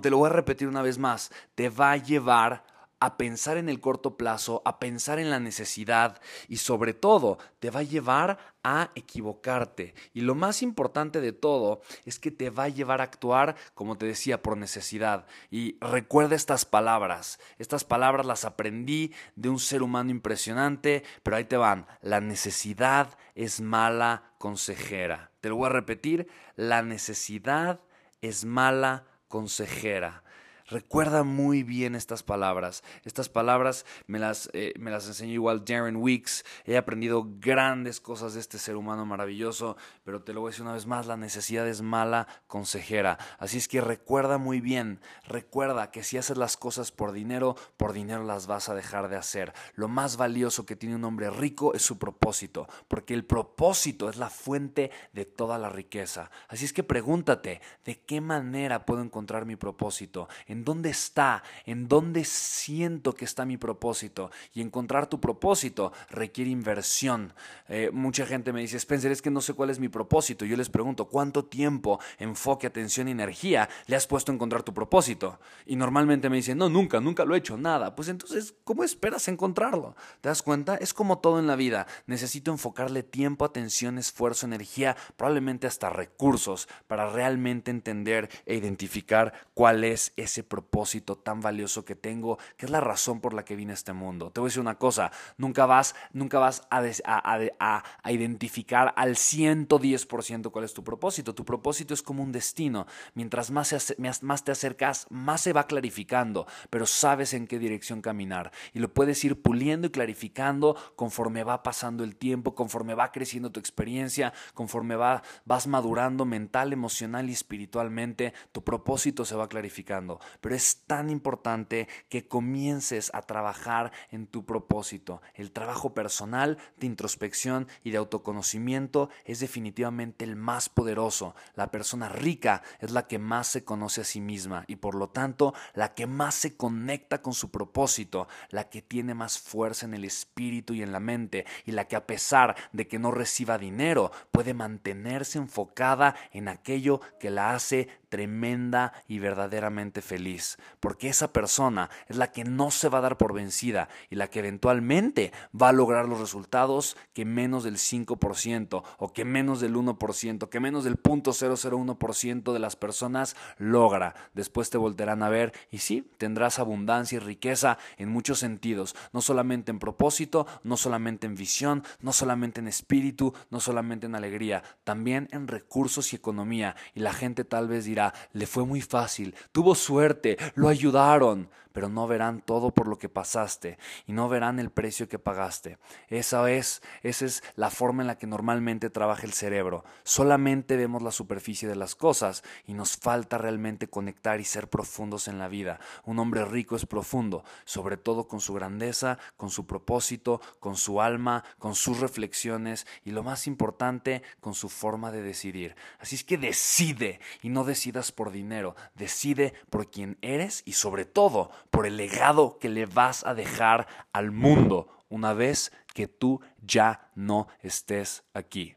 te 0.00 0.10
lo 0.10 0.18
voy 0.18 0.30
a 0.30 0.32
repetir 0.32 0.66
una 0.66 0.80
vez 0.80 0.96
más, 0.96 1.30
te 1.54 1.68
va 1.68 1.92
a 1.92 1.96
llevar 1.98 2.64
a 3.06 3.16
pensar 3.16 3.56
en 3.56 3.68
el 3.68 3.80
corto 3.80 4.16
plazo, 4.16 4.62
a 4.64 4.78
pensar 4.78 5.18
en 5.18 5.30
la 5.30 5.40
necesidad 5.40 6.20
y 6.48 6.58
sobre 6.58 6.92
todo 6.92 7.38
te 7.60 7.70
va 7.70 7.80
a 7.80 7.84
llevar 7.84 8.38
a 8.62 8.90
equivocarte. 8.96 9.94
Y 10.12 10.22
lo 10.22 10.34
más 10.34 10.60
importante 10.62 11.20
de 11.20 11.32
todo 11.32 11.82
es 12.04 12.18
que 12.18 12.32
te 12.32 12.50
va 12.50 12.64
a 12.64 12.68
llevar 12.68 13.00
a 13.00 13.04
actuar, 13.04 13.54
como 13.74 13.96
te 13.96 14.06
decía, 14.06 14.42
por 14.42 14.56
necesidad. 14.56 15.26
Y 15.50 15.78
recuerda 15.80 16.34
estas 16.34 16.64
palabras. 16.64 17.38
Estas 17.58 17.84
palabras 17.84 18.26
las 18.26 18.44
aprendí 18.44 19.12
de 19.36 19.48
un 19.48 19.60
ser 19.60 19.82
humano 19.82 20.10
impresionante, 20.10 21.04
pero 21.22 21.36
ahí 21.36 21.44
te 21.44 21.56
van. 21.56 21.86
La 22.02 22.20
necesidad 22.20 23.16
es 23.36 23.60
mala 23.60 24.32
consejera. 24.38 25.30
Te 25.40 25.48
lo 25.48 25.56
voy 25.56 25.66
a 25.66 25.70
repetir. 25.70 26.26
La 26.56 26.82
necesidad 26.82 27.80
es 28.20 28.44
mala 28.44 29.04
consejera. 29.28 30.24
Recuerda 30.68 31.22
muy 31.22 31.62
bien 31.62 31.94
estas 31.94 32.24
palabras. 32.24 32.82
Estas 33.04 33.28
palabras 33.28 33.86
me 34.08 34.18
las, 34.18 34.50
eh, 34.52 34.74
me 34.80 34.90
las 34.90 35.06
enseñó 35.06 35.32
igual 35.32 35.64
Darren 35.64 35.94
Weeks. 35.94 36.44
He 36.64 36.76
aprendido 36.76 37.24
grandes 37.38 38.00
cosas 38.00 38.34
de 38.34 38.40
este 38.40 38.58
ser 38.58 38.74
humano 38.74 39.06
maravilloso, 39.06 39.76
pero 40.02 40.24
te 40.24 40.32
lo 40.32 40.40
voy 40.40 40.48
a 40.48 40.50
decir 40.50 40.64
una 40.64 40.72
vez 40.72 40.86
más, 40.86 41.06
la 41.06 41.16
necesidad 41.16 41.68
es 41.68 41.82
mala 41.82 42.26
consejera. 42.48 43.16
Así 43.38 43.58
es 43.58 43.68
que 43.68 43.80
recuerda 43.80 44.38
muy 44.38 44.60
bien, 44.60 45.00
recuerda 45.28 45.92
que 45.92 46.02
si 46.02 46.18
haces 46.18 46.36
las 46.36 46.56
cosas 46.56 46.90
por 46.90 47.12
dinero, 47.12 47.54
por 47.76 47.92
dinero 47.92 48.24
las 48.24 48.48
vas 48.48 48.68
a 48.68 48.74
dejar 48.74 49.08
de 49.08 49.16
hacer. 49.16 49.52
Lo 49.76 49.86
más 49.86 50.16
valioso 50.16 50.66
que 50.66 50.74
tiene 50.74 50.96
un 50.96 51.04
hombre 51.04 51.30
rico 51.30 51.74
es 51.74 51.82
su 51.82 51.96
propósito, 51.96 52.68
porque 52.88 53.14
el 53.14 53.24
propósito 53.24 54.10
es 54.10 54.16
la 54.16 54.30
fuente 54.30 54.90
de 55.12 55.26
toda 55.26 55.58
la 55.58 55.68
riqueza. 55.68 56.32
Así 56.48 56.64
es 56.64 56.72
que 56.72 56.82
pregúntate, 56.82 57.60
¿de 57.84 58.00
qué 58.00 58.20
manera 58.20 58.84
puedo 58.84 59.00
encontrar 59.00 59.46
mi 59.46 59.54
propósito? 59.54 60.28
Dónde 60.64 60.90
está, 60.90 61.42
en 61.64 61.88
dónde 61.88 62.24
siento 62.24 63.14
que 63.14 63.24
está 63.24 63.44
mi 63.44 63.56
propósito. 63.56 64.30
Y 64.54 64.60
encontrar 64.60 65.08
tu 65.08 65.20
propósito 65.20 65.92
requiere 66.10 66.50
inversión. 66.50 67.32
Eh, 67.68 67.90
mucha 67.92 68.26
gente 68.26 68.52
me 68.52 68.60
dice, 68.60 68.76
Spencer, 68.76 69.12
es 69.12 69.22
que 69.22 69.30
no 69.30 69.40
sé 69.40 69.54
cuál 69.54 69.70
es 69.70 69.78
mi 69.78 69.88
propósito. 69.88 70.44
Yo 70.44 70.56
les 70.56 70.68
pregunto, 70.68 71.06
¿cuánto 71.08 71.44
tiempo, 71.44 72.00
enfoque, 72.18 72.66
atención 72.66 73.08
y 73.08 73.12
energía 73.12 73.68
le 73.86 73.96
has 73.96 74.06
puesto 74.06 74.32
a 74.32 74.34
encontrar 74.34 74.62
tu 74.62 74.74
propósito? 74.74 75.38
Y 75.66 75.76
normalmente 75.76 76.30
me 76.30 76.36
dicen, 76.36 76.58
no, 76.58 76.68
nunca, 76.68 77.00
nunca 77.00 77.24
lo 77.24 77.34
he 77.34 77.38
hecho, 77.38 77.56
nada. 77.56 77.94
Pues 77.94 78.08
entonces, 78.08 78.54
¿cómo 78.64 78.84
esperas 78.84 79.28
encontrarlo? 79.28 79.96
¿Te 80.20 80.28
das 80.28 80.42
cuenta? 80.42 80.76
Es 80.76 80.94
como 80.94 81.18
todo 81.18 81.38
en 81.38 81.46
la 81.46 81.56
vida. 81.56 81.86
Necesito 82.06 82.50
enfocarle 82.50 83.02
tiempo, 83.02 83.44
atención, 83.44 83.98
esfuerzo, 83.98 84.46
energía, 84.46 84.96
probablemente 85.16 85.66
hasta 85.66 85.90
recursos 85.90 86.68
para 86.86 87.10
realmente 87.10 87.70
entender 87.70 88.28
e 88.44 88.54
identificar 88.56 89.32
cuál 89.54 89.84
es 89.84 90.12
ese 90.16 90.42
propósito 90.48 91.16
tan 91.16 91.40
valioso 91.40 91.84
que 91.84 91.94
tengo, 91.94 92.38
que 92.56 92.66
es 92.66 92.70
la 92.70 92.80
razón 92.80 93.20
por 93.20 93.34
la 93.34 93.44
que 93.44 93.56
vine 93.56 93.72
a 93.72 93.74
este 93.74 93.92
mundo. 93.92 94.30
Te 94.30 94.40
voy 94.40 94.48
a 94.48 94.50
decir 94.50 94.60
una 94.60 94.78
cosa, 94.78 95.10
nunca 95.36 95.66
vas, 95.66 95.94
nunca 96.12 96.38
vas 96.38 96.66
a, 96.70 96.80
a, 97.04 97.84
a, 98.02 98.12
identificar 98.12 98.92
al 98.96 99.16
110% 99.16 100.50
cuál 100.50 100.64
es 100.64 100.74
tu 100.74 100.84
propósito. 100.84 101.34
Tu 101.34 101.44
propósito 101.44 101.94
es 101.94 102.02
como 102.02 102.22
un 102.22 102.32
destino. 102.32 102.86
Mientras 103.14 103.50
más, 103.50 103.94
más 104.22 104.44
te 104.44 104.52
acercas, 104.52 105.06
más 105.10 105.40
se 105.42 105.52
va 105.52 105.66
clarificando, 105.66 106.46
pero 106.70 106.86
sabes 106.86 107.34
en 107.34 107.46
qué 107.46 107.58
dirección 107.58 108.02
caminar. 108.02 108.52
Y 108.72 108.78
lo 108.78 108.92
puedes 108.92 109.24
ir 109.24 109.40
puliendo 109.40 109.86
y 109.86 109.90
clarificando 109.90 110.76
conforme 110.96 111.44
va 111.44 111.62
pasando 111.62 112.04
el 112.04 112.16
tiempo, 112.16 112.54
conforme 112.54 112.94
va 112.94 113.12
creciendo 113.12 113.52
tu 113.52 113.60
experiencia, 113.60 114.32
conforme 114.54 114.96
va, 114.96 115.22
vas 115.44 115.66
madurando 115.66 116.24
mental, 116.24 116.72
emocional 116.72 117.28
y 117.28 117.32
espiritualmente, 117.32 118.32
tu 118.52 118.64
propósito 118.64 119.24
se 119.24 119.36
va 119.36 119.48
clarificando. 119.48 120.20
Pero 120.40 120.54
es 120.54 120.84
tan 120.86 121.10
importante 121.10 121.88
que 122.08 122.28
comiences 122.28 123.10
a 123.14 123.22
trabajar 123.22 123.92
en 124.10 124.26
tu 124.26 124.44
propósito. 124.44 125.22
El 125.34 125.52
trabajo 125.52 125.94
personal 125.94 126.58
de 126.78 126.86
introspección 126.86 127.68
y 127.82 127.90
de 127.90 127.98
autoconocimiento 127.98 129.10
es 129.24 129.40
definitivamente 129.40 130.24
el 130.24 130.36
más 130.36 130.68
poderoso. 130.68 131.34
La 131.54 131.70
persona 131.70 132.08
rica 132.08 132.62
es 132.80 132.90
la 132.90 133.06
que 133.06 133.18
más 133.18 133.48
se 133.48 133.64
conoce 133.64 134.00
a 134.00 134.04
sí 134.04 134.20
misma 134.20 134.64
y 134.66 134.76
por 134.76 134.94
lo 134.94 135.08
tanto 135.08 135.54
la 135.74 135.94
que 135.94 136.06
más 136.06 136.34
se 136.34 136.56
conecta 136.56 137.22
con 137.22 137.34
su 137.34 137.50
propósito, 137.50 138.28
la 138.50 138.68
que 138.68 138.82
tiene 138.82 139.14
más 139.14 139.38
fuerza 139.38 139.86
en 139.86 139.94
el 139.94 140.04
espíritu 140.04 140.74
y 140.74 140.82
en 140.82 140.92
la 140.92 141.00
mente 141.00 141.46
y 141.64 141.72
la 141.72 141.86
que 141.86 141.96
a 141.96 142.06
pesar 142.06 142.56
de 142.72 142.88
que 142.88 142.98
no 142.98 143.10
reciba 143.10 143.58
dinero 143.58 144.10
puede 144.30 144.54
mantenerse 144.54 145.38
enfocada 145.38 146.14
en 146.32 146.48
aquello 146.48 147.00
que 147.20 147.30
la 147.30 147.54
hace 147.54 147.88
tremenda 148.08 148.92
y 149.08 149.18
verdaderamente 149.18 150.02
feliz, 150.02 150.58
porque 150.80 151.08
esa 151.08 151.32
persona 151.32 151.90
es 152.08 152.16
la 152.16 152.32
que 152.32 152.44
no 152.44 152.70
se 152.70 152.88
va 152.88 152.98
a 152.98 153.02
dar 153.02 153.16
por 153.16 153.32
vencida 153.32 153.88
y 154.10 154.16
la 154.16 154.28
que 154.28 154.40
eventualmente 154.40 155.32
va 155.60 155.70
a 155.70 155.72
lograr 155.72 156.08
los 156.08 156.20
resultados 156.20 156.96
que 157.12 157.24
menos 157.24 157.64
del 157.64 157.76
5% 157.76 158.82
o 158.98 159.12
que 159.12 159.24
menos 159.24 159.60
del 159.60 159.74
1%, 159.74 160.48
que 160.48 160.60
menos 160.60 160.84
del 160.84 161.00
0.001% 161.02 162.52
de 162.52 162.58
las 162.58 162.76
personas 162.76 163.36
logra. 163.58 164.14
Después 164.34 164.70
te 164.70 164.78
volverán 164.78 165.22
a 165.22 165.28
ver 165.28 165.52
y 165.70 165.78
sí, 165.78 166.10
tendrás 166.18 166.58
abundancia 166.58 167.16
y 167.16 167.20
riqueza 167.20 167.78
en 167.96 168.08
muchos 168.08 168.38
sentidos, 168.38 168.94
no 169.12 169.20
solamente 169.20 169.70
en 169.70 169.78
propósito, 169.78 170.46
no 170.62 170.76
solamente 170.76 171.26
en 171.26 171.34
visión, 171.34 171.82
no 172.00 172.12
solamente 172.12 172.60
en 172.60 172.68
espíritu, 172.68 173.34
no 173.50 173.60
solamente 173.60 174.06
en 174.06 174.14
alegría, 174.14 174.62
también 174.84 175.28
en 175.32 175.48
recursos 175.48 176.12
y 176.12 176.16
economía. 176.16 176.76
Y 176.94 177.00
la 177.00 177.12
gente 177.12 177.44
tal 177.44 177.68
vez 177.68 177.84
dirá, 177.84 177.95
le 178.32 178.46
fue 178.46 178.64
muy 178.64 178.80
fácil, 178.80 179.34
tuvo 179.52 179.74
suerte, 179.74 180.36
lo 180.54 180.68
ayudaron, 180.68 181.48
pero 181.76 181.90
no 181.90 182.06
verán 182.06 182.40
todo 182.40 182.70
por 182.70 182.88
lo 182.88 182.96
que 182.96 183.10
pasaste 183.10 183.76
y 184.06 184.14
no 184.14 184.30
verán 184.30 184.58
el 184.58 184.70
precio 184.70 185.10
que 185.10 185.18
pagaste. 185.18 185.76
Esa 186.08 186.50
es, 186.50 186.80
esa 187.02 187.26
es 187.26 187.44
la 187.54 187.68
forma 187.68 188.02
en 188.02 188.06
la 188.06 188.16
que 188.16 188.26
normalmente 188.26 188.88
trabaja 188.88 189.26
el 189.26 189.34
cerebro. 189.34 189.84
Solamente 190.02 190.78
vemos 190.78 191.02
la 191.02 191.10
superficie 191.10 191.68
de 191.68 191.76
las 191.76 191.94
cosas 191.94 192.42
y 192.66 192.72
nos 192.72 192.96
falta 192.96 193.36
realmente 193.36 193.88
conectar 193.88 194.40
y 194.40 194.44
ser 194.44 194.70
profundos 194.70 195.28
en 195.28 195.38
la 195.38 195.48
vida. 195.48 195.78
Un 196.06 196.18
hombre 196.18 196.46
rico 196.46 196.76
es 196.76 196.86
profundo, 196.86 197.44
sobre 197.66 197.98
todo 197.98 198.26
con 198.26 198.40
su 198.40 198.54
grandeza, 198.54 199.18
con 199.36 199.50
su 199.50 199.66
propósito, 199.66 200.40
con 200.60 200.76
su 200.76 201.02
alma, 201.02 201.44
con 201.58 201.74
sus 201.74 202.00
reflexiones 202.00 202.86
y 203.04 203.10
lo 203.10 203.22
más 203.22 203.46
importante, 203.46 204.22
con 204.40 204.54
su 204.54 204.70
forma 204.70 205.12
de 205.12 205.20
decidir. 205.20 205.76
Así 205.98 206.14
es 206.14 206.24
que 206.24 206.38
decide 206.38 207.20
y 207.42 207.50
no 207.50 207.64
decidas 207.64 208.12
por 208.12 208.32
dinero, 208.32 208.76
decide 208.94 209.52
por 209.68 209.90
quién 209.90 210.16
eres 210.22 210.62
y 210.64 210.72
sobre 210.72 211.04
todo 211.04 211.50
por 211.70 211.86
el 211.86 211.96
legado 211.96 212.58
que 212.58 212.68
le 212.68 212.86
vas 212.86 213.24
a 213.24 213.34
dejar 213.34 213.86
al 214.12 214.30
mundo 214.30 214.88
una 215.08 215.32
vez 215.32 215.72
que 215.94 216.08
tú 216.08 216.40
ya 216.60 217.10
no 217.14 217.48
estés 217.60 218.24
aquí. 218.34 218.76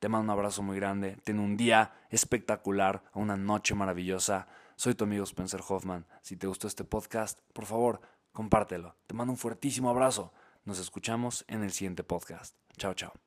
Te 0.00 0.08
mando 0.08 0.24
un 0.24 0.38
abrazo 0.38 0.62
muy 0.62 0.76
grande, 0.76 1.16
ten 1.22 1.38
un 1.38 1.56
día 1.56 1.92
espectacular, 2.10 3.04
una 3.14 3.36
noche 3.36 3.74
maravillosa. 3.74 4.48
Soy 4.74 4.94
tu 4.94 5.04
amigo 5.04 5.24
Spencer 5.24 5.60
Hoffman. 5.66 6.06
Si 6.22 6.36
te 6.36 6.48
gustó 6.48 6.66
este 6.66 6.84
podcast, 6.84 7.38
por 7.52 7.66
favor, 7.66 8.00
compártelo. 8.32 8.96
Te 9.06 9.14
mando 9.14 9.32
un 9.32 9.38
fuertísimo 9.38 9.90
abrazo. 9.90 10.32
Nos 10.64 10.78
escuchamos 10.80 11.44
en 11.46 11.62
el 11.62 11.70
siguiente 11.70 12.02
podcast. 12.02 12.56
Chao, 12.76 12.94
chao. 12.94 13.21